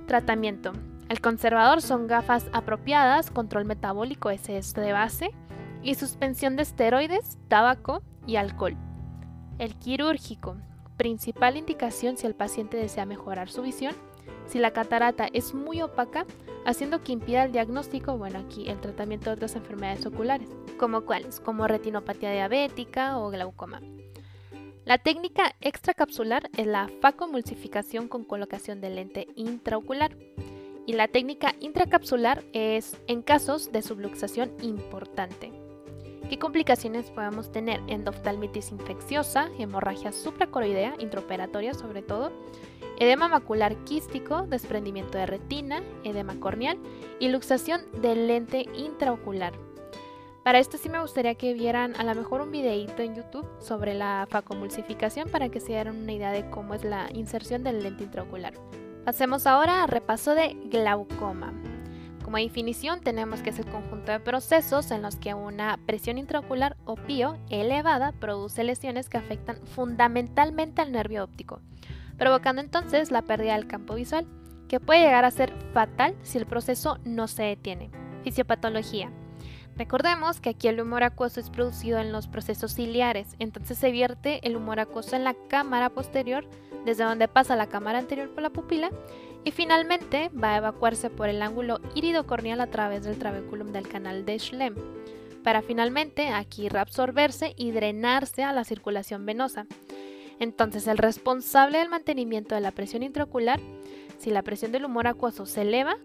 [0.07, 0.73] Tratamiento.
[1.09, 5.31] El conservador son gafas apropiadas, control metabólico SS de base
[5.83, 8.77] y suspensión de esteroides, tabaco y alcohol.
[9.59, 10.57] El quirúrgico
[10.99, 13.95] principal indicación si el paciente desea mejorar su visión.
[14.47, 16.27] Si la catarata es muy opaca,
[16.69, 21.41] haciendo que impida el diagnóstico, bueno, aquí el tratamiento de otras enfermedades oculares, como cuáles,
[21.41, 23.81] como retinopatía diabética o glaucoma.
[24.85, 30.15] La técnica extracapsular es la facomulsificación con colocación de lente intraocular.
[30.87, 35.53] Y la técnica intracapsular es en casos de subluxación importante.
[36.29, 37.81] ¿Qué complicaciones podemos tener?
[37.89, 42.31] Endoftalmitis infecciosa, hemorragia supracoroidea, intraoperatoria sobre todo,
[42.99, 46.79] edema macular quístico, desprendimiento de retina, edema corneal
[47.19, 49.55] y luxación del lente intraocular.
[50.43, 53.95] Para esto sí me gustaría que vieran a lo mejor un videíto en YouTube sobre
[53.95, 58.05] la facomulsificación para que se dieran una idea de cómo es la inserción del lente
[58.05, 58.55] intraocular.
[59.05, 61.53] Pasemos ahora a repaso de glaucoma.
[62.25, 66.77] Como definición tenemos que es el conjunto de procesos en los que una presión intraocular
[66.85, 71.61] o PIO elevada produce lesiones que afectan fundamentalmente al nervio óptico,
[72.19, 74.27] provocando entonces la pérdida del campo visual,
[74.69, 77.91] que puede llegar a ser fatal si el proceso no se detiene.
[78.23, 79.11] Fisiopatología.
[79.77, 84.41] Recordemos que aquí el humor acuoso es producido en los procesos ciliares, entonces se vierte
[84.43, 86.45] el humor acuoso en la cámara posterior,
[86.85, 88.91] desde donde pasa la cámara anterior por la pupila
[89.45, 94.25] y finalmente va a evacuarse por el ángulo iridocorneal a través del trabéculum del canal
[94.25, 94.75] de Schlemm,
[95.45, 99.67] para finalmente aquí reabsorberse y drenarse a la circulación venosa.
[100.41, 103.61] Entonces, el responsable del mantenimiento de la presión intraocular,
[104.19, 105.97] si la presión del humor acuoso se eleva,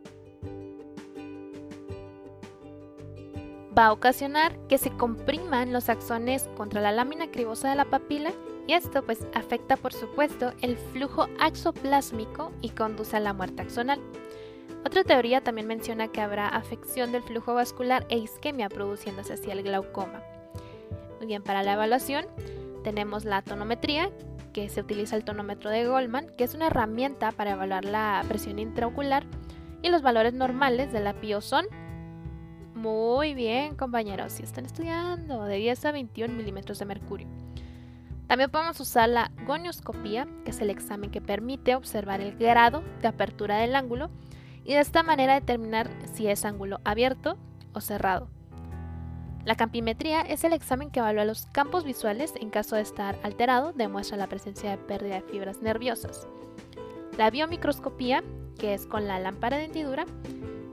[3.77, 8.31] va a ocasionar que se compriman los axones contra la lámina cribosa de la papila
[8.67, 13.99] y esto pues afecta por supuesto el flujo axoplásmico y conduce a la muerte axonal.
[14.85, 19.63] Otra teoría también menciona que habrá afección del flujo vascular e isquemia produciéndose así el
[19.63, 20.21] glaucoma.
[21.17, 22.25] Muy bien, para la evaluación
[22.83, 24.11] tenemos la tonometría,
[24.53, 28.59] que se utiliza el tonómetro de Goldman, que es una herramienta para evaluar la presión
[28.59, 29.25] intraocular
[29.81, 31.65] y los valores normales de la PIO son
[32.75, 37.27] muy bien, compañeros, si están estudiando, de 10 a 21 milímetros de mercurio.
[38.27, 43.07] También podemos usar la gonioscopía, que es el examen que permite observar el grado de
[43.07, 44.09] apertura del ángulo
[44.63, 47.37] y de esta manera determinar si es ángulo abierto
[47.73, 48.29] o cerrado.
[49.45, 53.73] La campimetría es el examen que evalúa los campos visuales en caso de estar alterado,
[53.73, 56.27] demuestra la presencia de pérdida de fibras nerviosas.
[57.17, 58.23] La biomicroscopía,
[58.57, 60.05] que es con la lámpara de hendidura,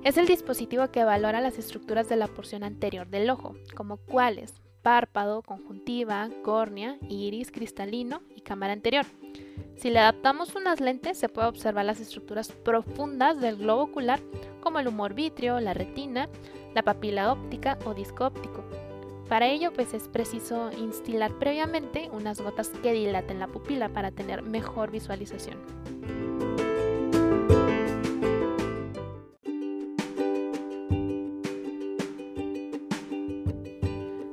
[0.04, 4.54] es el dispositivo que evalúa las estructuras de la porción anterior del ojo, como cuáles,
[4.82, 9.04] párpado, conjuntiva, córnea, iris, cristalino y cámara anterior.
[9.76, 14.20] Si le adaptamos unas lentes, se puede observar las estructuras profundas del globo ocular,
[14.60, 16.28] como el humor vítreo, la retina,
[16.74, 18.64] la papila óptica o disco óptico.
[19.28, 24.42] Para ello, pues es preciso instilar previamente unas gotas que dilaten la pupila para tener
[24.42, 25.58] mejor visualización.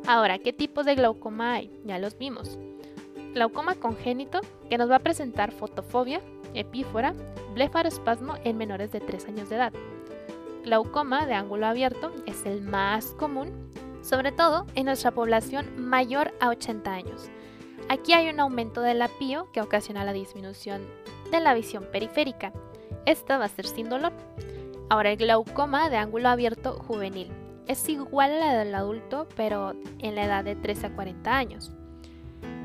[0.08, 1.70] Ahora, ¿qué tipos de glaucoma hay?
[1.84, 2.58] Ya los vimos.
[3.34, 6.22] Glaucoma congénito, que nos va a presentar fotofobia,
[6.54, 7.14] epífora,
[7.54, 9.74] blefarospasmo en menores de 3 años de edad.
[10.68, 16.50] Glaucoma de ángulo abierto es el más común, sobre todo en nuestra población mayor a
[16.50, 17.30] 80 años.
[17.88, 20.86] Aquí hay un aumento de la PIO que ocasiona la disminución
[21.32, 22.52] de la visión periférica.
[23.06, 24.12] Esta va a ser sin dolor.
[24.90, 27.32] Ahora el glaucoma de ángulo abierto juvenil
[27.66, 31.72] es igual a la del adulto, pero en la edad de 13 a 40 años.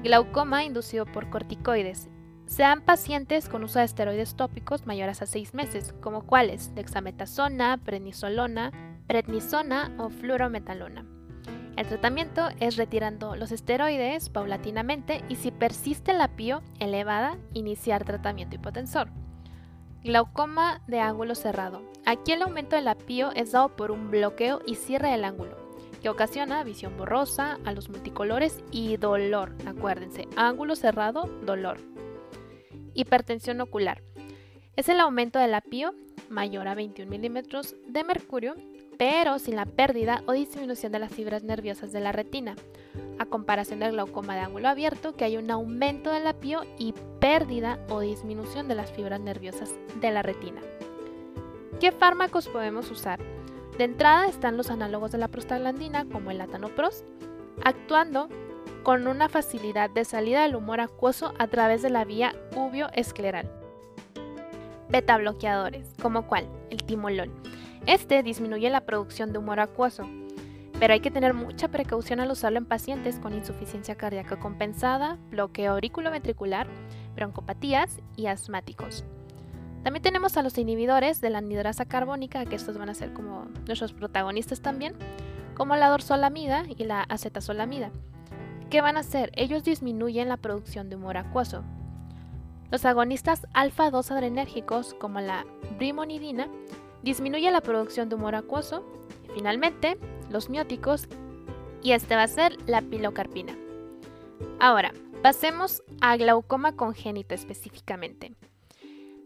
[0.03, 2.09] Glaucoma inducido por corticoides.
[2.53, 8.73] Sean pacientes con uso de esteroides tópicos mayores a 6 meses, como cuáles dexametasona, prednisolona,
[9.07, 11.07] prednisona o fluorometalona.
[11.79, 18.57] El tratamiento es retirando los esteroides paulatinamente y si persiste la PIO elevada, iniciar tratamiento
[18.57, 19.09] hipotensor.
[20.05, 21.81] Glaucoma de ángulo cerrado.
[22.05, 25.57] Aquí el aumento de la PIO es dado por un bloqueo y cierre del ángulo,
[26.03, 29.57] que ocasiona visión borrosa, a los multicolores y dolor.
[29.65, 31.79] Acuérdense, ángulo cerrado, dolor.
[32.95, 34.03] Hipertensión ocular.
[34.77, 35.95] Es el aumento de la PIO
[36.31, 38.55] mayor a 21 milímetros de mercurio,
[38.99, 42.57] pero sin la pérdida o disminución de las fibras nerviosas de la retina
[43.19, 46.95] a comparación del glaucoma de ángulo abierto, que hay un aumento de la PIO y
[47.21, 50.61] pérdida o disminución de las fibras nerviosas de la retina.
[51.81, 53.21] ¿Qué fármacos podemos usar?
[53.79, 57.05] De entrada están los análogos de la prostaglandina, como el latanoprost,
[57.65, 58.29] actuando
[58.83, 63.51] con una facilidad de salida del humor acuoso a través de la vía ubioescleral.
[64.89, 66.49] Beta bloqueadores, como cuál?
[66.71, 67.31] El timolol.
[67.87, 70.07] Este disminuye la producción de humor acuoso,
[70.79, 75.73] pero hay que tener mucha precaución al usarlo en pacientes con insuficiencia cardíaca compensada, bloqueo
[75.73, 76.67] auriculoventricular,
[77.15, 79.05] broncopatías y asmáticos.
[79.83, 83.47] También tenemos a los inhibidores de la anidrasa carbónica, que estos van a ser como
[83.67, 84.95] nuestros protagonistas también,
[85.55, 87.91] como la dorsolamida y la acetazolamida.
[88.73, 89.33] ¿Qué van a hacer?
[89.37, 91.63] Ellos disminuyen la producción de humor acuoso.
[92.71, 95.45] Los agonistas alfa-2 adrenérgicos, como la
[95.77, 96.49] brimonidina,
[97.03, 98.83] disminuyen la producción de humor acuoso.
[99.25, 99.99] Y finalmente,
[100.31, 101.07] los mióticos
[101.83, 103.55] y este va a ser la pilocarpina.
[104.59, 104.93] Ahora,
[105.23, 108.35] pasemos a glaucoma congénito específicamente.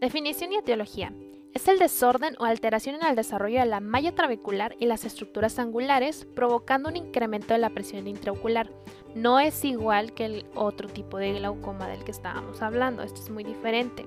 [0.01, 1.13] Definición y etiología.
[1.57, 5.57] Es el desorden o alteración en el desarrollo de la malla trabecular y las estructuras
[5.57, 8.69] angulares, provocando un incremento de la presión intraocular.
[9.15, 13.31] No es igual que el otro tipo de glaucoma del que estábamos hablando, esto es
[13.31, 14.05] muy diferente.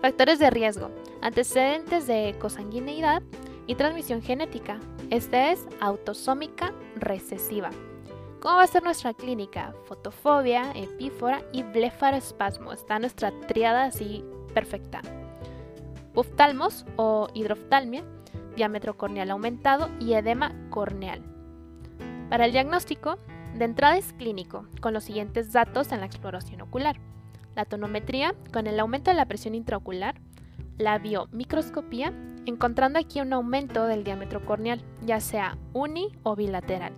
[0.00, 0.92] Factores de riesgo,
[1.22, 3.24] antecedentes de cosanguineidad
[3.66, 4.78] y transmisión genética.
[5.10, 7.70] Esta es autosómica recesiva.
[8.38, 9.74] ¿Cómo va a ser nuestra clínica?
[9.86, 12.72] Fotofobia, epífora y blefaroespasmo.
[12.72, 15.02] Está nuestra triada así perfecta.
[16.14, 18.04] Oftalmos o hidroftalmia,
[18.56, 21.22] diámetro corneal aumentado y edema corneal.
[22.28, 23.18] Para el diagnóstico,
[23.56, 26.96] de entrada es clínico, con los siguientes datos en la exploración ocular.
[27.54, 30.20] La tonometría, con el aumento de la presión intraocular.
[30.78, 32.12] La biomicroscopía,
[32.46, 36.92] encontrando aquí un aumento del diámetro corneal, ya sea uni o bilateral.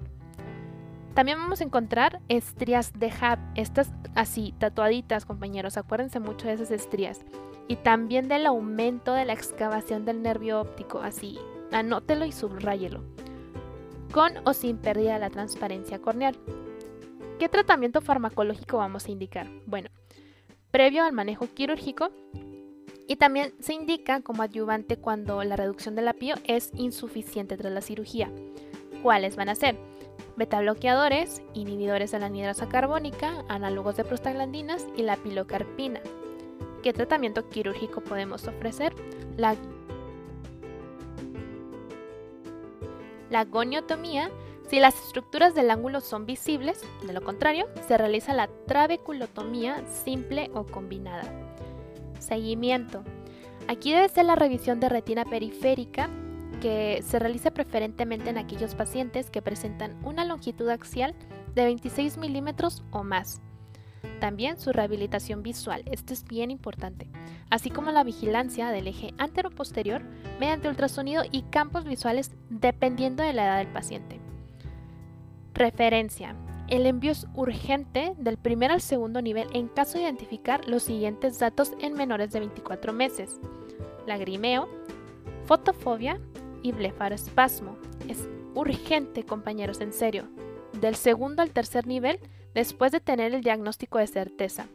[1.15, 6.71] También vamos a encontrar estrías de Hub, estas así tatuaditas, compañeros, acuérdense mucho de esas
[6.71, 7.25] estrías
[7.69, 11.39] y también del aumento de la excavación del nervio óptico, así,
[11.71, 13.03] anótelo y subrayelo,
[14.13, 16.37] con o sin pérdida de la transparencia corneal.
[17.39, 19.49] ¿Qué tratamiento farmacológico vamos a indicar?
[19.67, 19.89] Bueno,
[20.71, 22.11] previo al manejo quirúrgico
[23.09, 27.81] y también se indica como adyuvante cuando la reducción del apio es insuficiente tras la
[27.81, 28.31] cirugía.
[29.03, 29.77] ¿Cuáles van a ser?
[30.37, 36.01] Beta-bloqueadores, inhibidores de la anidrasa carbónica, análogos de prostaglandinas y la pilocarpina.
[36.83, 38.93] ¿Qué tratamiento quirúrgico podemos ofrecer?
[39.37, 39.55] La,
[43.45, 44.31] goniotomía
[44.69, 50.51] si las estructuras del ángulo son visibles, de lo contrario, se realiza la trabeculotomía simple
[50.55, 51.23] o combinada.
[52.19, 53.05] Seguimiento.
[53.69, 56.11] Aquí debe ser la revisión de retina periférica
[56.61, 61.15] que se realiza preferentemente en aquellos pacientes que presentan una longitud axial
[61.55, 63.41] de 26 milímetros o más
[64.21, 67.09] también su rehabilitación visual, esto es bien importante,
[67.51, 70.03] así como la vigilancia del eje antero-posterior
[70.39, 74.21] mediante ultrasonido y campos visuales dependiendo de la edad del paciente.
[75.55, 76.35] Referencia.
[76.69, 81.39] El envío es urgente del primer al segundo nivel en caso de identificar los siguientes
[81.39, 83.39] datos en menores de 24 meses.
[84.07, 84.69] Lagrimeo,
[85.45, 86.19] fotofobia
[86.63, 87.77] y blefaroespasmo.
[88.09, 90.25] Es urgente, compañeros, en serio.
[90.81, 92.19] Del segundo al tercer nivel
[92.55, 94.67] después de tener el diagnóstico de certeza.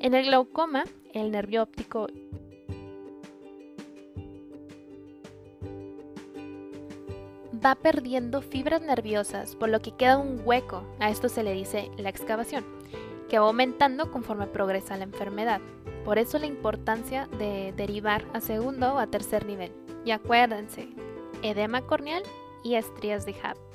[0.00, 2.08] En el glaucoma, el nervio óptico
[7.64, 11.90] va perdiendo fibras nerviosas, por lo que queda un hueco, a esto se le dice
[11.96, 12.64] la excavación,
[13.28, 15.60] que va aumentando conforme progresa la enfermedad.
[16.04, 19.72] Por eso la importancia de derivar a segundo o a tercer nivel.
[20.04, 20.88] Y acuérdense,
[21.42, 22.22] edema corneal
[22.62, 23.67] y estrías de Hub.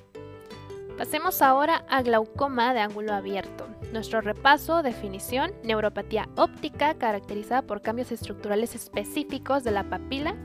[0.97, 3.67] Pasemos ahora a glaucoma de ángulo abierto.
[3.91, 10.35] Nuestro repaso, definición, neuropatía óptica caracterizada por cambios estructurales específicos de la papila,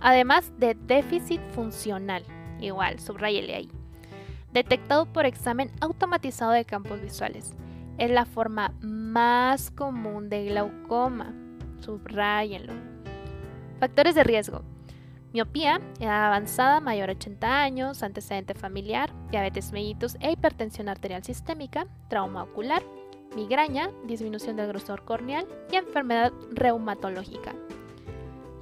[0.00, 2.22] además de déficit funcional.
[2.60, 3.70] Igual, subrayele ahí.
[4.52, 7.52] Detectado por examen automatizado de campos visuales.
[7.98, 11.34] Es la forma más común de glaucoma.
[11.80, 12.74] Subrayenlo.
[13.80, 14.62] Factores de riesgo.
[15.36, 21.86] Miopía, edad avanzada mayor a 80 años, antecedente familiar, diabetes mellitus e hipertensión arterial sistémica,
[22.08, 22.82] trauma ocular,
[23.34, 27.54] migraña, disminución del grosor corneal y enfermedad reumatológica.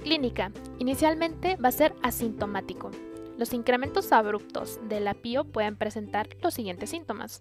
[0.03, 0.51] Clínica.
[0.77, 2.91] Inicialmente va a ser asintomático.
[3.37, 7.39] Los incrementos abruptos del apio pueden presentar los siguientes síntomas.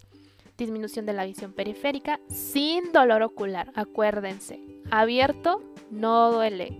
[0.56, 3.72] Disminución de la visión periférica sin dolor ocular.
[3.74, 4.60] Acuérdense,
[4.92, 5.60] abierto
[5.90, 6.78] no duele.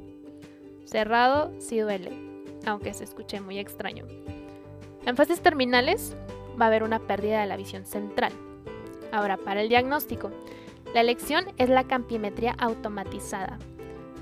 [0.85, 2.34] Cerrado sí duele
[2.67, 4.07] aunque se escuche muy extraño.
[5.07, 6.17] En fases terminales
[6.61, 8.33] va a haber una pérdida de la visión central.
[9.13, 10.31] Ahora, para el diagnóstico,
[10.95, 13.59] la elección es la campimetría automatizada,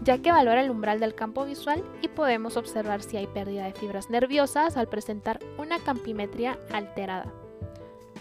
[0.03, 3.73] ya que valora el umbral del campo visual y podemos observar si hay pérdida de
[3.73, 7.33] fibras nerviosas al presentar una campimetría alterada.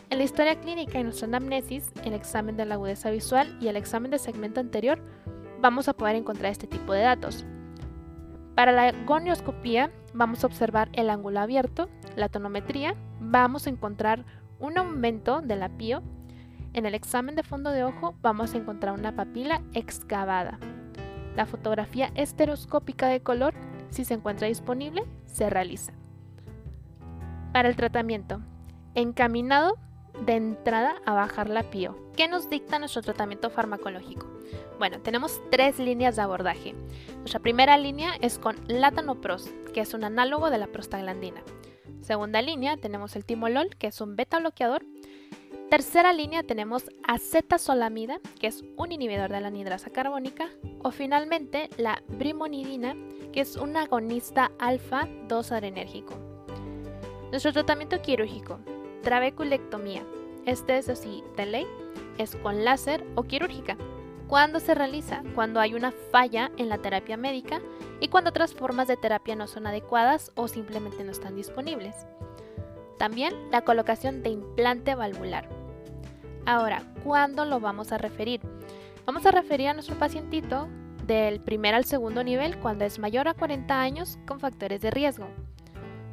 [0.09, 3.77] En la historia clínica y nuestra anamnesis, el examen de la agudeza visual y el
[3.77, 4.99] examen de segmento anterior,
[5.61, 7.45] vamos a poder encontrar este tipo de datos.
[8.55, 14.25] Para la gonioscopía vamos a observar el ángulo abierto, la tonometría, vamos a encontrar
[14.59, 16.03] un aumento del apio.
[16.73, 20.59] En el examen de fondo de ojo vamos a encontrar una papila excavada.
[21.35, 23.53] La fotografía estereoscópica de color,
[23.89, 25.93] si se encuentra disponible, se realiza.
[27.53, 28.41] Para el tratamiento,
[28.95, 29.77] encaminado
[30.25, 31.95] de entrada a bajar la PIO.
[32.15, 34.27] ¿Qué nos dicta nuestro tratamiento farmacológico?
[34.77, 36.75] Bueno, tenemos tres líneas de abordaje.
[37.17, 41.43] Nuestra primera línea es con latanopros, que es un análogo de la prostaglandina.
[42.01, 44.83] Segunda línea tenemos el timolol, que es un beta bloqueador.
[45.69, 50.49] tercera línea tenemos acetazolamida, que es un inhibidor de la anidrasa carbónica,
[50.83, 52.95] o finalmente la brimonidina,
[53.31, 56.15] que es un agonista alfa 2 adrenérgico.
[57.29, 58.59] Nuestro tratamiento quirúrgico,
[59.01, 60.03] trabeculectomía.
[60.45, 61.67] Este es así de ley,
[62.17, 63.77] es con láser o quirúrgica.
[64.27, 65.23] ¿Cuándo se realiza?
[65.35, 67.61] Cuando hay una falla en la terapia médica
[67.99, 72.07] y cuando otras formas de terapia no son adecuadas o simplemente no están disponibles.
[72.97, 75.49] También la colocación de implante valvular.
[76.45, 78.41] Ahora, ¿cuándo lo vamos a referir?
[79.05, 80.67] Vamos a referir a nuestro pacientito
[81.05, 85.27] del primer al segundo nivel cuando es mayor a 40 años con factores de riesgo.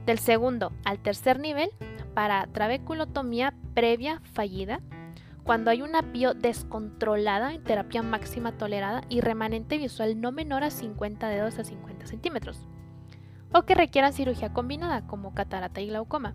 [0.07, 1.71] Del segundo al tercer nivel
[2.19, 4.81] para trabeculotomía previa fallida
[5.45, 10.73] cuando hay una pio descontrolada en terapia máxima tolerada y remanente visual no menor a
[10.73, 12.59] 50 dedos a 50 centímetros,
[13.53, 16.35] o que requieran cirugía combinada como catarata y glaucoma.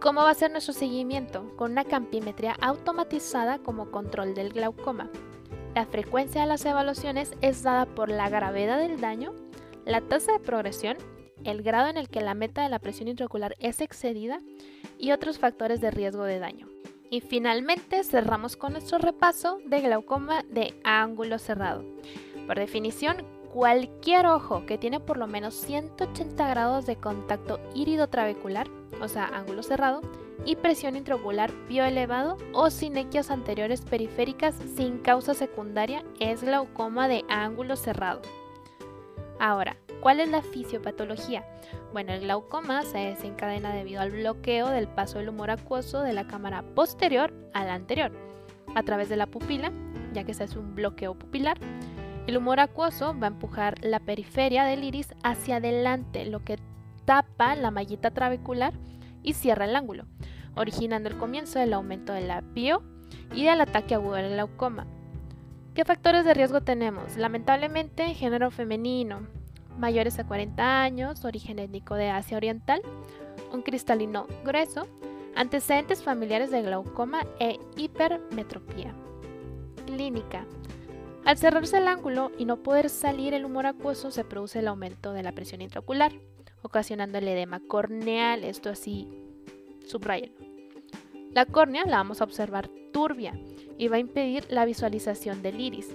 [0.00, 1.54] ¿Cómo va a ser nuestro seguimiento?
[1.54, 5.10] Con una campimetría automatizada como control del glaucoma.
[5.76, 9.32] La frecuencia de las evaluaciones es dada por la gravedad del daño,
[9.84, 10.96] la tasa de progresión,
[11.46, 14.40] el grado en el que la meta de la presión intraocular es excedida
[14.98, 16.68] y otros factores de riesgo de daño.
[17.08, 21.84] Y finalmente cerramos con nuestro repaso de glaucoma de ángulo cerrado.
[22.46, 28.68] Por definición, cualquier ojo que tiene por lo menos 180 grados de contacto irido-trabecular,
[29.00, 30.02] o sea, ángulo cerrado,
[30.44, 37.76] y presión intraocular elevado o sinequias anteriores periféricas sin causa secundaria es glaucoma de ángulo
[37.76, 38.20] cerrado.
[39.38, 41.44] Ahora, ¿cuál es la fisiopatología?
[41.92, 46.26] Bueno, el glaucoma se desencadena debido al bloqueo del paso del humor acuoso de la
[46.26, 48.12] cámara posterior a la anterior,
[48.74, 49.72] a través de la pupila,
[50.12, 51.58] ya que se hace un bloqueo pupilar.
[52.26, 56.58] El humor acuoso va a empujar la periferia del iris hacia adelante, lo que
[57.04, 58.74] tapa la mallita trabecular
[59.22, 60.06] y cierra el ángulo,
[60.56, 62.82] originando el comienzo del aumento del apio
[63.34, 64.86] y del ataque agudo del glaucoma.
[65.74, 67.16] ¿Qué factores de riesgo tenemos?
[67.16, 69.26] Lamentablemente, género femenino,
[69.78, 72.80] mayores a 40 años, origen étnico de Asia Oriental,
[73.52, 74.86] un cristalino grueso,
[75.34, 78.94] antecedentes familiares de glaucoma e hipermetropía.
[79.86, 80.46] Clínica.
[81.24, 85.12] Al cerrarse el ángulo y no poder salir el humor acuoso, se produce el aumento
[85.12, 86.12] de la presión intraocular,
[86.62, 89.08] ocasionando el edema corneal, esto así,
[89.86, 90.32] subrayen.
[91.32, 93.38] La córnea la vamos a observar turbia
[93.76, 95.94] y va a impedir la visualización del iris.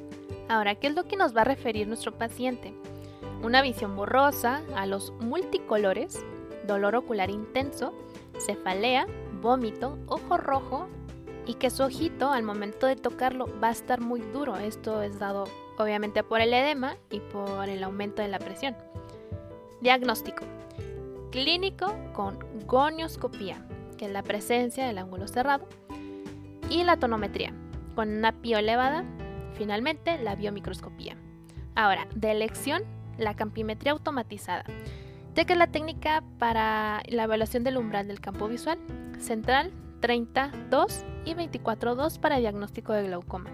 [0.50, 2.74] Ahora, ¿qué es lo que nos va a referir nuestro paciente?
[3.44, 6.24] Una visión borrosa, a los multicolores,
[6.68, 7.94] dolor ocular intenso,
[8.40, 9.08] cefalea,
[9.42, 10.88] vómito, ojo rojo
[11.46, 14.58] y que su ojito al momento de tocarlo va a estar muy duro.
[14.58, 15.46] Esto es dado
[15.78, 18.76] obviamente por el edema y por el aumento de la presión.
[19.82, 20.46] Diagnóstico.
[21.32, 23.66] Clínico con gonioscopía,
[23.98, 25.68] que es la presencia del ángulo cerrado,
[26.70, 27.54] y la tonometría,
[27.96, 29.04] con una pio elevada,
[29.54, 31.18] finalmente la biomicroscopía.
[31.76, 32.84] Ahora, de elección
[33.22, 34.66] la campimetría automatizada,
[35.36, 38.80] ya que es la técnica para la evaluación del umbral del campo visual,
[39.20, 43.50] central 32 y 24.2 para diagnóstico de glaucoma.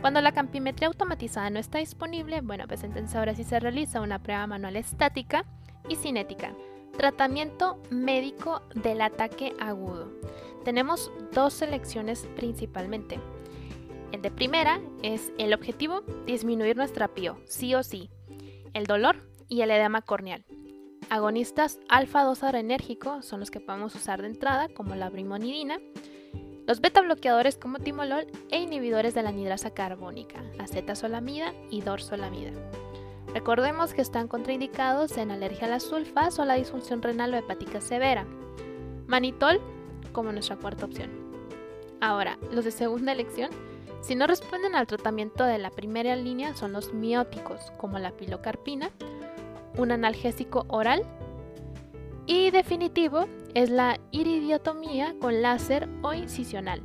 [0.00, 4.22] Cuando la campimetría automatizada no está disponible, bueno, pues entonces ahora sí se realiza una
[4.22, 5.44] prueba manual estática
[5.88, 6.54] y cinética.
[6.96, 10.10] Tratamiento médico del ataque agudo.
[10.64, 13.18] Tenemos dos selecciones principalmente.
[14.12, 18.10] El de primera es el objetivo, disminuir nuestra PIO, sí o sí,
[18.74, 20.44] el dolor y el edema corneal.
[21.08, 25.78] Agonistas alfa-2 adrenérgico son los que podemos usar de entrada, como la brimonidina,
[26.66, 32.52] los beta bloqueadores como timolol e inhibidores de la anidrasa carbónica, acetazolamida y dorsolamida.
[33.34, 37.80] Recordemos que están contraindicados en alergia a las sulfas o la disfunción renal o hepática
[37.80, 38.24] severa.
[39.06, 39.60] Manitol
[40.12, 41.10] como nuestra cuarta opción.
[42.00, 43.50] Ahora, los de segunda elección
[44.00, 48.90] si no responden al tratamiento de la primera línea son los mióticos, como la pilocarpina,
[49.76, 51.04] un analgésico oral
[52.26, 56.80] y definitivo es la iridiotomía con láser o incisional.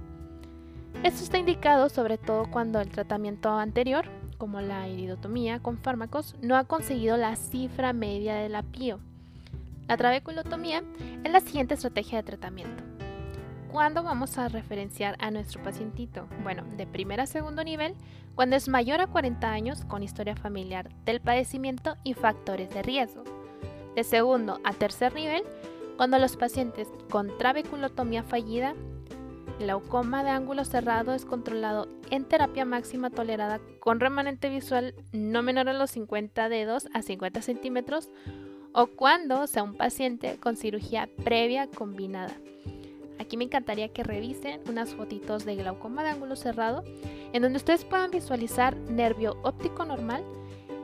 [1.04, 4.06] Esto está indicado sobre todo cuando el tratamiento anterior,
[4.38, 9.00] como la iridotomía con fármacos, no ha conseguido la cifra media de la PIO.
[9.88, 10.84] La trabeculotomía
[11.24, 12.95] es la siguiente estrategia de tratamiento.
[13.72, 16.28] ¿Cuándo vamos a referenciar a nuestro pacientito?
[16.44, 17.96] Bueno, de primer a segundo nivel,
[18.36, 23.24] cuando es mayor a 40 años con historia familiar del padecimiento y factores de riesgo.
[23.96, 25.44] De segundo a tercer nivel,
[25.98, 28.76] cuando los pacientes con trabeculotomía fallida,
[29.60, 35.70] glaucoma de ángulo cerrado es controlado en terapia máxima tolerada con remanente visual no menor
[35.70, 38.10] a los 50 dedos a 50 centímetros
[38.74, 42.34] o cuando sea un paciente con cirugía previa combinada.
[43.26, 46.84] Aquí me encantaría que revisen unas fotitos de glaucoma de ángulo cerrado
[47.34, 50.24] en donde ustedes puedan visualizar nervio óptico normal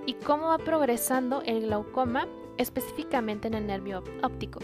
[0.08, 2.28] y cómo va progresando el glaucoma
[2.58, 4.60] específicamente en el nervio óptico.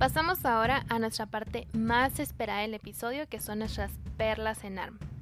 [0.00, 5.15] Pasamos ahora a nuestra parte más esperada del episodio, que son nuestras perlas en ARM.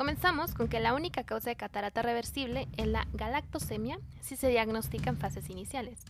[0.00, 5.10] Comenzamos con que la única causa de catarata reversible es la galactosemia si se diagnostica
[5.10, 6.00] en fases iniciales.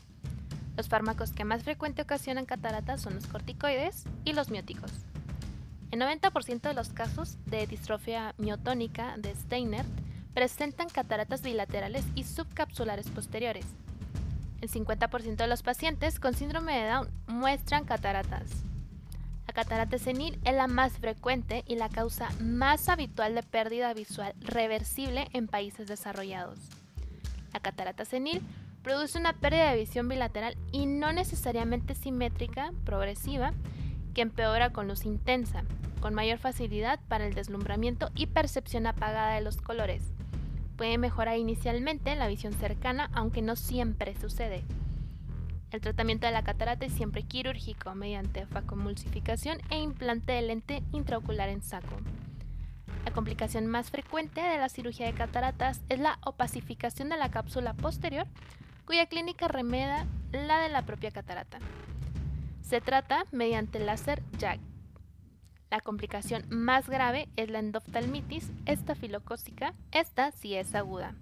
[0.76, 4.92] Los fármacos que más frecuente ocasionan catarata son los corticoides y los mióticos.
[5.90, 9.84] El 90% de los casos de distrofia miotónica de Steiner
[10.34, 13.66] presentan cataratas bilaterales y subcapsulares posteriores.
[14.60, 18.69] El 50% de los pacientes con síndrome de Down muestran cataratas.
[19.50, 24.32] La catarata senil es la más frecuente y la causa más habitual de pérdida visual
[24.38, 26.60] reversible en países desarrollados.
[27.52, 28.42] La catarata senil
[28.84, 33.52] produce una pérdida de visión bilateral y no necesariamente simétrica, progresiva,
[34.14, 35.64] que empeora con luz intensa,
[36.00, 40.12] con mayor facilidad para el deslumbramiento y percepción apagada de los colores.
[40.76, 44.62] Puede mejorar inicialmente la visión cercana, aunque no siempre sucede.
[45.70, 51.48] El tratamiento de la catarata es siempre quirúrgico mediante facomulsificación e implante de lente intraocular
[51.48, 51.96] en saco.
[53.04, 57.74] La complicación más frecuente de la cirugía de cataratas es la opacificación de la cápsula
[57.74, 58.26] posterior,
[58.84, 61.60] cuya clínica remeda la de la propia catarata.
[62.62, 64.58] Se trata mediante láser JAG.
[65.70, 71.14] La complicación más grave es la endoftalmitis estafilocócica, esta si es aguda,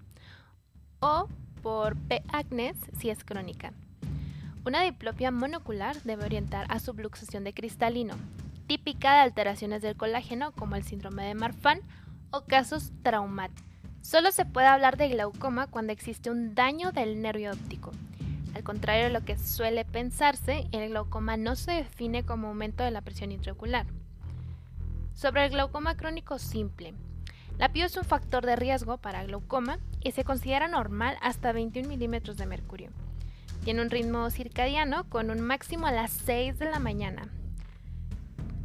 [1.00, 1.28] o
[1.62, 2.22] por P.
[2.32, 3.74] acnes si es crónica.
[4.68, 8.16] Una diplopia monocular debe orientar a subluxación de cristalino,
[8.66, 11.80] típica de alteraciones del colágeno como el síndrome de Marfan
[12.32, 13.64] o casos traumáticos.
[14.02, 17.92] Solo se puede hablar de glaucoma cuando existe un daño del nervio óptico.
[18.54, 22.90] Al contrario de lo que suele pensarse, el glaucoma no se define como aumento de
[22.90, 23.86] la presión intraocular.
[25.14, 26.92] Sobre el glaucoma crónico simple,
[27.56, 31.88] la PIO es un factor de riesgo para glaucoma y se considera normal hasta 21
[31.88, 32.90] milímetros de mercurio.
[33.64, 37.28] Tiene un ritmo circadiano con un máximo a las 6 de la mañana.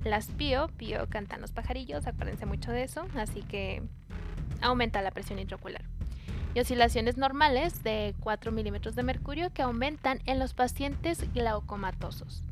[0.04, 3.82] Las pío, pío cantan los pajarillos, acuérdense mucho de eso, así que
[4.62, 5.84] aumenta la presión intraocular.
[6.56, 12.44] Y oscilaciones normales de 4 milímetros de mercurio que aumentan en los pacientes glaucomatosos.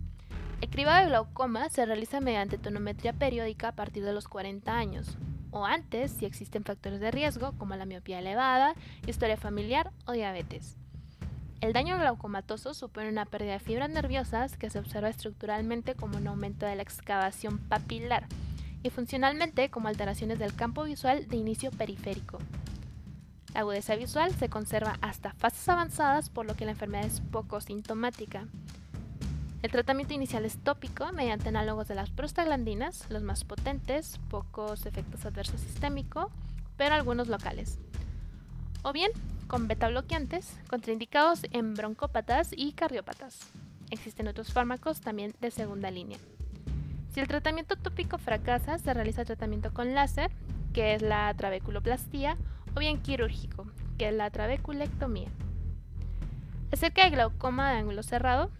[0.61, 5.17] El cribado de glaucoma se realiza mediante tonometría periódica a partir de los 40 años,
[5.51, 8.75] o antes si existen factores de riesgo como la miopía elevada,
[9.05, 10.77] historia familiar o diabetes.
[11.61, 16.27] El daño glaucomatoso supone una pérdida de fibras nerviosas que se observa estructuralmente como un
[16.27, 18.25] aumento de la excavación papilar
[18.81, 22.39] y funcionalmente como alteraciones del campo visual de inicio periférico.
[23.53, 27.61] La agudeza visual se conserva hasta fases avanzadas por lo que la enfermedad es poco
[27.61, 28.47] sintomática.
[29.61, 35.27] El tratamiento inicial es tópico mediante análogos de las prostaglandinas, los más potentes, pocos efectos
[35.27, 36.31] adversos sistémicos,
[36.75, 37.77] pero algunos locales.
[38.81, 39.11] O bien
[39.51, 43.51] con beta bloqueantes, contraindicados en broncópatas y cardiópatas.
[43.89, 46.19] Existen otros fármacos también de segunda línea.
[47.09, 50.31] Si el tratamiento tópico fracasa, se realiza tratamiento con láser,
[50.71, 52.37] que es la trabeculoplastía,
[52.77, 55.27] o bien quirúrgico, que es la trabeculectomía.
[56.71, 58.51] Acerca del glaucoma de ángulo cerrado,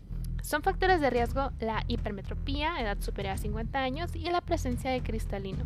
[0.43, 5.01] son factores de riesgo la hipermetropía, edad superior a 50 años, y la presencia de
[5.01, 5.63] cristalino,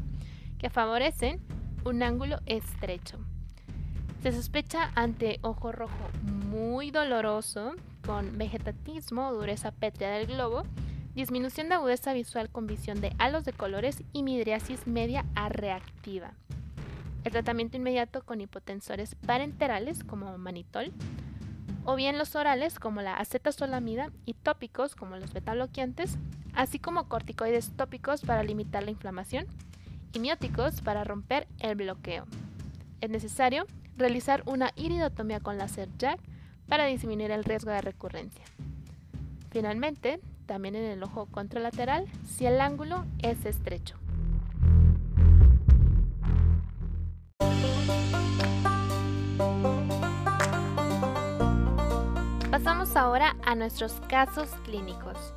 [0.60, 1.42] que favorecen
[1.84, 3.18] un ángulo estrecho.
[4.26, 10.64] Se sospecha ante ojo rojo muy doloroso, con vegetatismo dureza pétrea del globo,
[11.14, 16.34] disminución de agudeza visual con visión de halos de colores y midriasis media a reactiva.
[17.24, 20.92] El tratamiento inmediato con hipotensores parenterales como manitol,
[21.84, 26.18] o bien los orales como la acetazolamida y tópicos como los betabloqueantes,
[26.56, 29.46] así como corticoides tópicos para limitar la inflamación
[30.14, 32.26] y mióticos para romper el bloqueo.
[33.02, 33.68] Es necesario
[33.98, 36.20] realizar una iridotomía con láser jack
[36.68, 38.44] para disminuir el riesgo de recurrencia.
[39.52, 43.96] Finalmente, también en el ojo contralateral si el ángulo es estrecho.
[52.52, 55.34] Pasamos ahora a nuestros casos clínicos.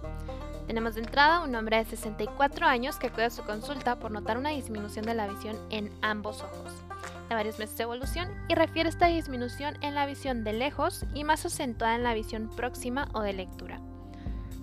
[0.66, 4.36] Tenemos de entrada un hombre de 64 años que acude a su consulta por notar
[4.36, 6.72] una disminución de la visión en ambos ojos
[7.28, 11.24] de varios meses de evolución y refiere esta disminución en la visión de lejos y
[11.24, 13.80] más acentuada en la visión próxima o de lectura.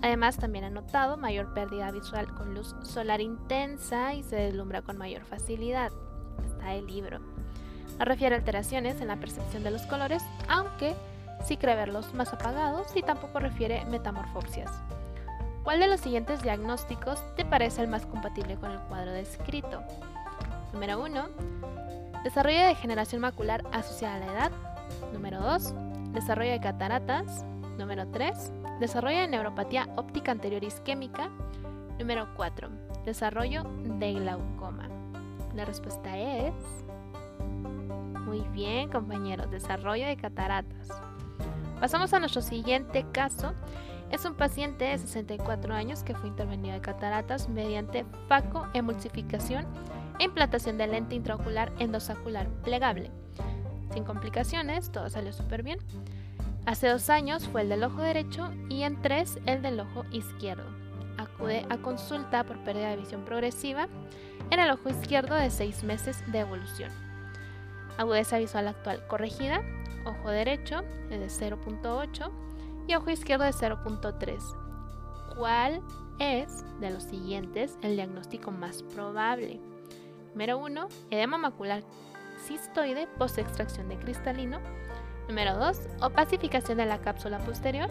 [0.01, 4.97] Además, también ha notado mayor pérdida visual con luz solar intensa y se deslumbra con
[4.97, 5.91] mayor facilidad.
[6.45, 7.19] Está el libro.
[7.97, 10.95] No refiere alteraciones en la percepción de los colores, aunque
[11.45, 14.71] sí cree verlos más apagados y tampoco refiere metamorfopsias.
[15.63, 19.81] ¿Cuál de los siguientes diagnósticos te parece el más compatible con el cuadro descrito?
[20.73, 21.29] Número 1.
[22.25, 24.51] Desarrollo de degeneración macular asociada a la edad.
[25.13, 25.75] Número 2.
[26.13, 27.45] Desarrollo de cataratas.
[27.77, 28.51] Número 3.
[28.79, 31.29] Desarrollo de neuropatía óptica anterior isquémica.
[31.99, 32.67] Número 4.
[33.05, 33.61] Desarrollo
[33.99, 34.89] de glaucoma.
[35.53, 36.55] La respuesta es...
[38.25, 39.51] Muy bien, compañeros.
[39.51, 40.89] Desarrollo de cataratas.
[41.79, 43.53] Pasamos a nuestro siguiente caso.
[44.09, 49.67] Es un paciente de 64 años que fue intervenido de cataratas mediante facoemulsificación
[50.19, 53.11] e implantación de lente intraocular endosacular plegable.
[53.93, 55.79] Sin complicaciones, todo salió súper bien.
[56.65, 60.65] Hace dos años fue el del ojo derecho y en tres el del ojo izquierdo.
[61.17, 63.87] Acude a consulta por pérdida de visión progresiva
[64.49, 66.91] en el ojo izquierdo de seis meses de evolución.
[67.97, 69.61] Agudeza visual actual corregida,
[70.05, 72.31] ojo derecho es de 0.8
[72.87, 75.35] y ojo izquierdo de 0.3.
[75.37, 75.81] ¿Cuál
[76.19, 79.61] es de los siguientes el diagnóstico más probable?
[80.35, 81.81] Número 1, edema macular
[82.45, 84.59] cistoide post extracción de cristalino.
[85.29, 87.89] Número 2, opacificación de la cápsula posterior.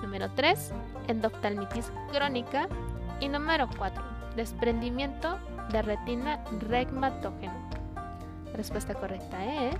[0.00, 0.72] Número 3,
[1.08, 2.68] endoftalmitis crónica.
[3.18, 4.00] Y número 4,
[4.36, 5.40] desprendimiento
[5.72, 7.54] de retina regmatógeno.
[8.54, 9.74] Respuesta correcta es...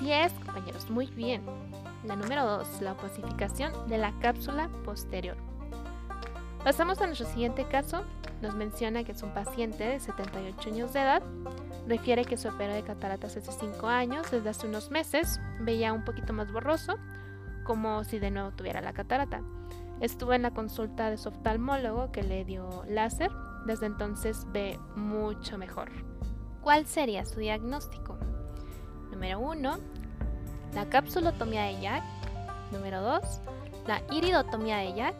[0.00, 1.44] Sí es, compañeros, muy bien.
[2.02, 5.36] La número 2, la opacificación de la cápsula posterior.
[6.64, 8.02] Pasamos a nuestro siguiente caso.
[8.40, 11.22] Nos menciona que es un paciente de 78 años de edad.
[11.86, 14.30] Refiere que se operó de cataratas hace 5 años.
[14.30, 16.94] Desde hace unos meses veía un poquito más borroso,
[17.64, 19.42] como si de nuevo tuviera la catarata.
[20.00, 23.30] Estuvo en la consulta de su oftalmólogo que le dio láser.
[23.66, 25.90] Desde entonces ve mucho mejor.
[26.62, 28.16] ¿Cuál sería su diagnóstico?
[29.10, 29.78] Número 1,
[30.74, 32.04] la capsulotomía de Jack.
[32.70, 33.40] Número 2,
[33.86, 35.14] la iridotomía de Jack.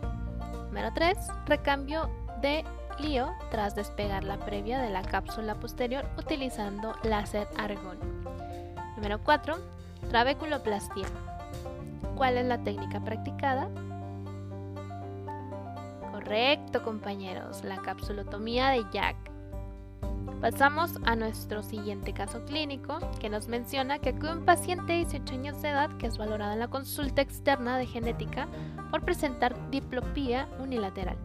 [0.67, 1.17] Número 3,
[1.47, 2.09] recambio
[2.43, 2.65] de
[3.01, 7.99] lío tras despegar la previa de la cápsula posterior utilizando láser argón.
[8.97, 9.57] Número 4,
[10.09, 11.07] trabeculoplastia.
[12.17, 13.69] ¿Cuál es la técnica practicada?
[16.13, 19.17] Correcto, compañeros, la capsulotomía de Jack.
[20.41, 25.35] Pasamos a nuestro siguiente caso clínico que nos menciona que acude un paciente de 18
[25.35, 28.47] años de edad que es valorado en la consulta externa de genética
[28.91, 31.17] por presentar diplopía unilateral.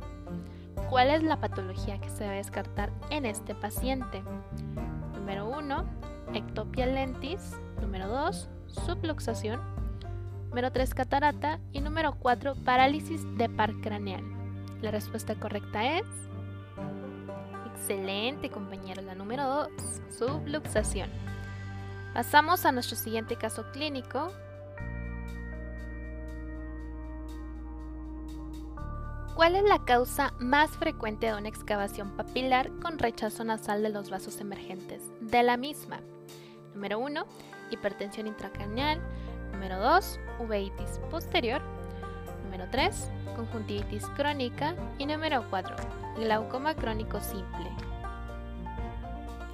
[0.90, 4.24] ¿Cuál es la patología que se debe descartar en este paciente?
[5.14, 5.86] Número 1,
[6.34, 7.58] ectopia lentis.
[7.82, 9.60] Número 2, subluxación.
[10.50, 11.60] Número 3, catarata.
[11.72, 14.24] Y número 4, parálisis de par craneal.
[14.82, 16.06] La respuesta correcta es
[17.84, 19.02] Excelente, compañero.
[19.02, 19.68] La número 2,
[20.18, 21.10] subluxación.
[22.14, 24.32] Pasamos a nuestro siguiente caso clínico.
[29.36, 34.12] ¿Cuál es la causa más frecuente de una excavación papilar con rechazo nasal de los
[34.12, 36.02] vasos emergentes de la misma?
[36.76, 37.26] Número 1,
[37.72, 39.02] hipertensión intracraneal.
[39.52, 41.64] Número 2, uveitis posterior.
[42.44, 44.76] Número 3, conjuntivitis crónica.
[45.00, 45.76] Y número 4,
[46.18, 47.72] glaucoma crónico simple.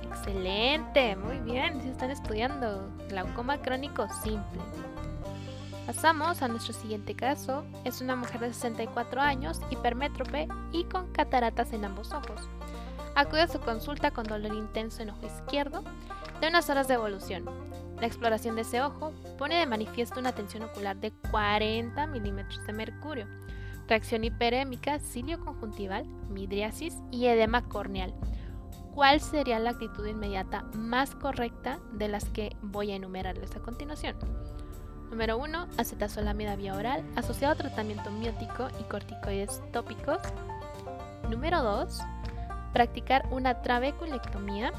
[0.03, 4.61] Excelente, muy bien, si están estudiando glaucoma crónico simple.
[5.89, 7.65] Pasamos a nuestro siguiente caso.
[7.83, 12.47] Es una mujer de 64 años, hipermétrope y con cataratas en ambos ojos.
[13.15, 15.83] Acude a su consulta con dolor intenso en ojo izquierdo
[16.41, 17.45] de unas horas de evolución.
[17.99, 22.73] La exploración de ese ojo pone de manifiesto una tensión ocular de 40 milímetros de
[22.73, 23.25] mercurio,
[23.87, 28.13] reacción hiperémica, cilio conjuntival, midriasis y edema corneal.
[28.93, 34.15] ¿Cuál sería la actitud inmediata más correcta de las que voy a enumerarles a continuación?
[35.09, 35.67] Número 1.
[35.77, 40.19] Acetazolamida vía oral asociado a tratamiento miótico y corticoides tópicos.
[41.29, 41.99] Número 2.
[42.73, 44.71] Practicar una trabeculectomía.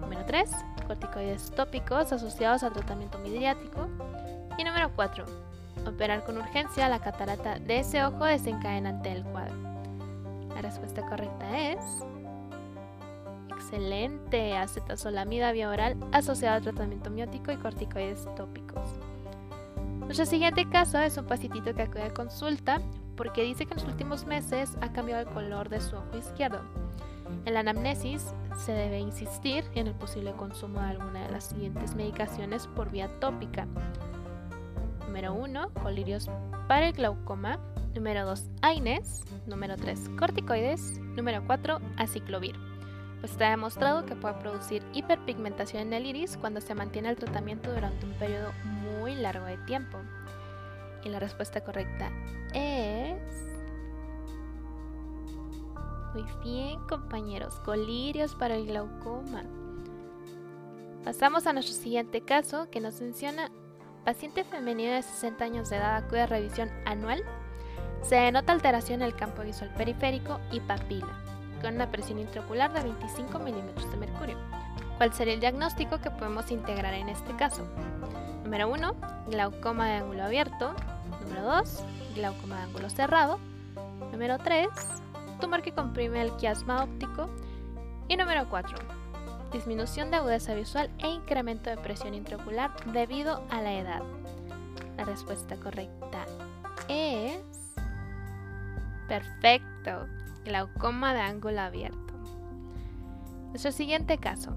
[0.00, 0.50] Número 3
[0.86, 3.88] corticoides tópicos asociados al tratamiento midriático.
[4.58, 5.24] Y número 4.
[5.86, 9.54] Operar con urgencia la catarata de ese ojo desencadenante del cuadro.
[10.54, 11.78] La respuesta correcta es...
[13.48, 18.98] Excelente, acetazolamida vía oral asociada al tratamiento miótico y corticoides tópicos.
[20.12, 22.82] Nuestro siguiente caso es un pacientito que acude a consulta
[23.16, 26.60] porque dice que en los últimos meses ha cambiado el color de su ojo izquierdo.
[27.46, 31.94] En la anamnesis se debe insistir en el posible consumo de alguna de las siguientes
[31.94, 33.66] medicaciones por vía tópica.
[35.06, 36.28] Número 1, colirios
[36.68, 37.58] para el glaucoma.
[37.94, 39.22] Número 2, AINES.
[39.46, 41.00] Número 3, corticoides.
[41.16, 42.56] Número 4, aciclovir.
[43.20, 47.72] pues está demostrado que puede producir hiperpigmentación en el iris cuando se mantiene el tratamiento
[47.72, 48.52] durante un periodo
[49.10, 49.98] largo de tiempo.
[51.04, 52.10] Y la respuesta correcta
[52.54, 53.20] es...
[56.14, 59.44] Muy bien, compañeros, colirios para el glaucoma.
[61.04, 63.50] Pasamos a nuestro siguiente caso que nos menciona
[64.04, 67.24] paciente femenina de 60 años de edad acude a revisión anual.
[68.02, 71.18] Se denota alteración en el campo visual periférico y papila,
[71.60, 74.36] con una presión intraocular de 25 milímetros de mercurio.
[74.98, 77.66] ¿Cuál sería el diagnóstico que podemos integrar en este caso?
[78.44, 78.94] Número 1,
[79.28, 80.74] glaucoma de ángulo abierto.
[81.22, 81.84] Número 2,
[82.16, 83.38] glaucoma de ángulo cerrado.
[84.10, 84.68] Número 3,
[85.40, 87.28] tumor que comprime el quiasma óptico.
[88.08, 88.76] Y número 4,
[89.52, 94.02] disminución de agudeza visual e incremento de presión intraocular debido a la edad.
[94.96, 96.26] La respuesta correcta
[96.88, 97.38] es...
[99.08, 100.06] Perfecto,
[100.44, 102.12] glaucoma de ángulo abierto.
[103.50, 104.56] Nuestro siguiente caso.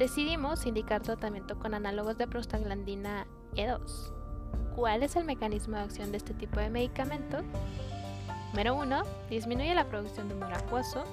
[0.00, 4.10] Decidimos indicar tratamiento con análogos de prostaglandina E2.
[4.74, 7.44] ¿Cuál es el mecanismo de acción de este tipo de medicamentos?
[8.48, 9.02] Número 1.
[9.28, 11.04] Disminuye la producción de humor acuoso.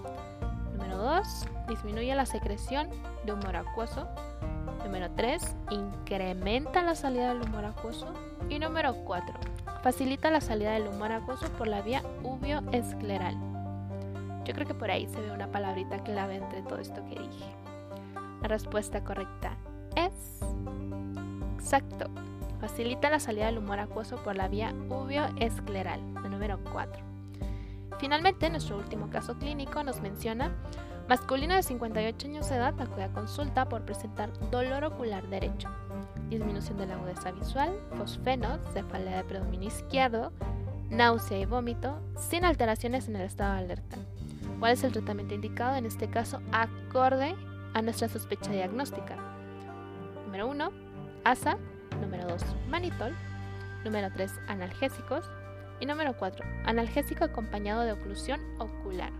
[0.71, 1.27] Número 2.
[1.67, 2.89] Disminuye la secreción
[3.25, 4.07] de humor acuoso.
[4.85, 5.57] Número 3.
[5.69, 8.13] Incrementa la salida del humor acuoso.
[8.47, 9.33] Y número 4.
[9.83, 13.35] Facilita la salida del humor acuoso por la vía uvioescleral.
[14.45, 17.66] Yo creo que por ahí se ve una palabrita clave entre todo esto que dije.
[18.41, 19.57] La respuesta correcta
[19.95, 20.13] es...
[21.55, 22.09] Exacto.
[22.59, 27.03] Facilita la salida del humor acuoso por la vía uvioescleral, el número 4.
[27.99, 30.55] Finalmente, nuestro último caso clínico nos menciona
[31.07, 35.69] masculino de 58 años de edad acude a consulta por presentar dolor ocular derecho,
[36.29, 40.31] disminución de la agudeza visual, fosfenos, cefalea de predominio izquierdo,
[40.89, 43.97] náusea y vómito, sin alteraciones en el estado de alerta.
[44.59, 47.35] ¿Cuál es el tratamiento indicado en este caso acorde
[47.73, 49.15] a nuestra sospecha diagnóstica?
[50.25, 50.69] Número 1,
[51.23, 51.57] ASA.
[52.01, 53.15] Número 2, manitol.
[53.83, 55.29] Número 3, analgésicos.
[55.79, 59.11] Y número 4, analgésico acompañado de oclusión ocular.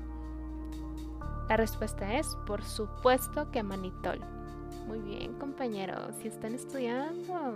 [1.50, 4.20] La respuesta es, por supuesto que manitol.
[4.88, 7.56] Muy bien, compañeros, si están estudiando.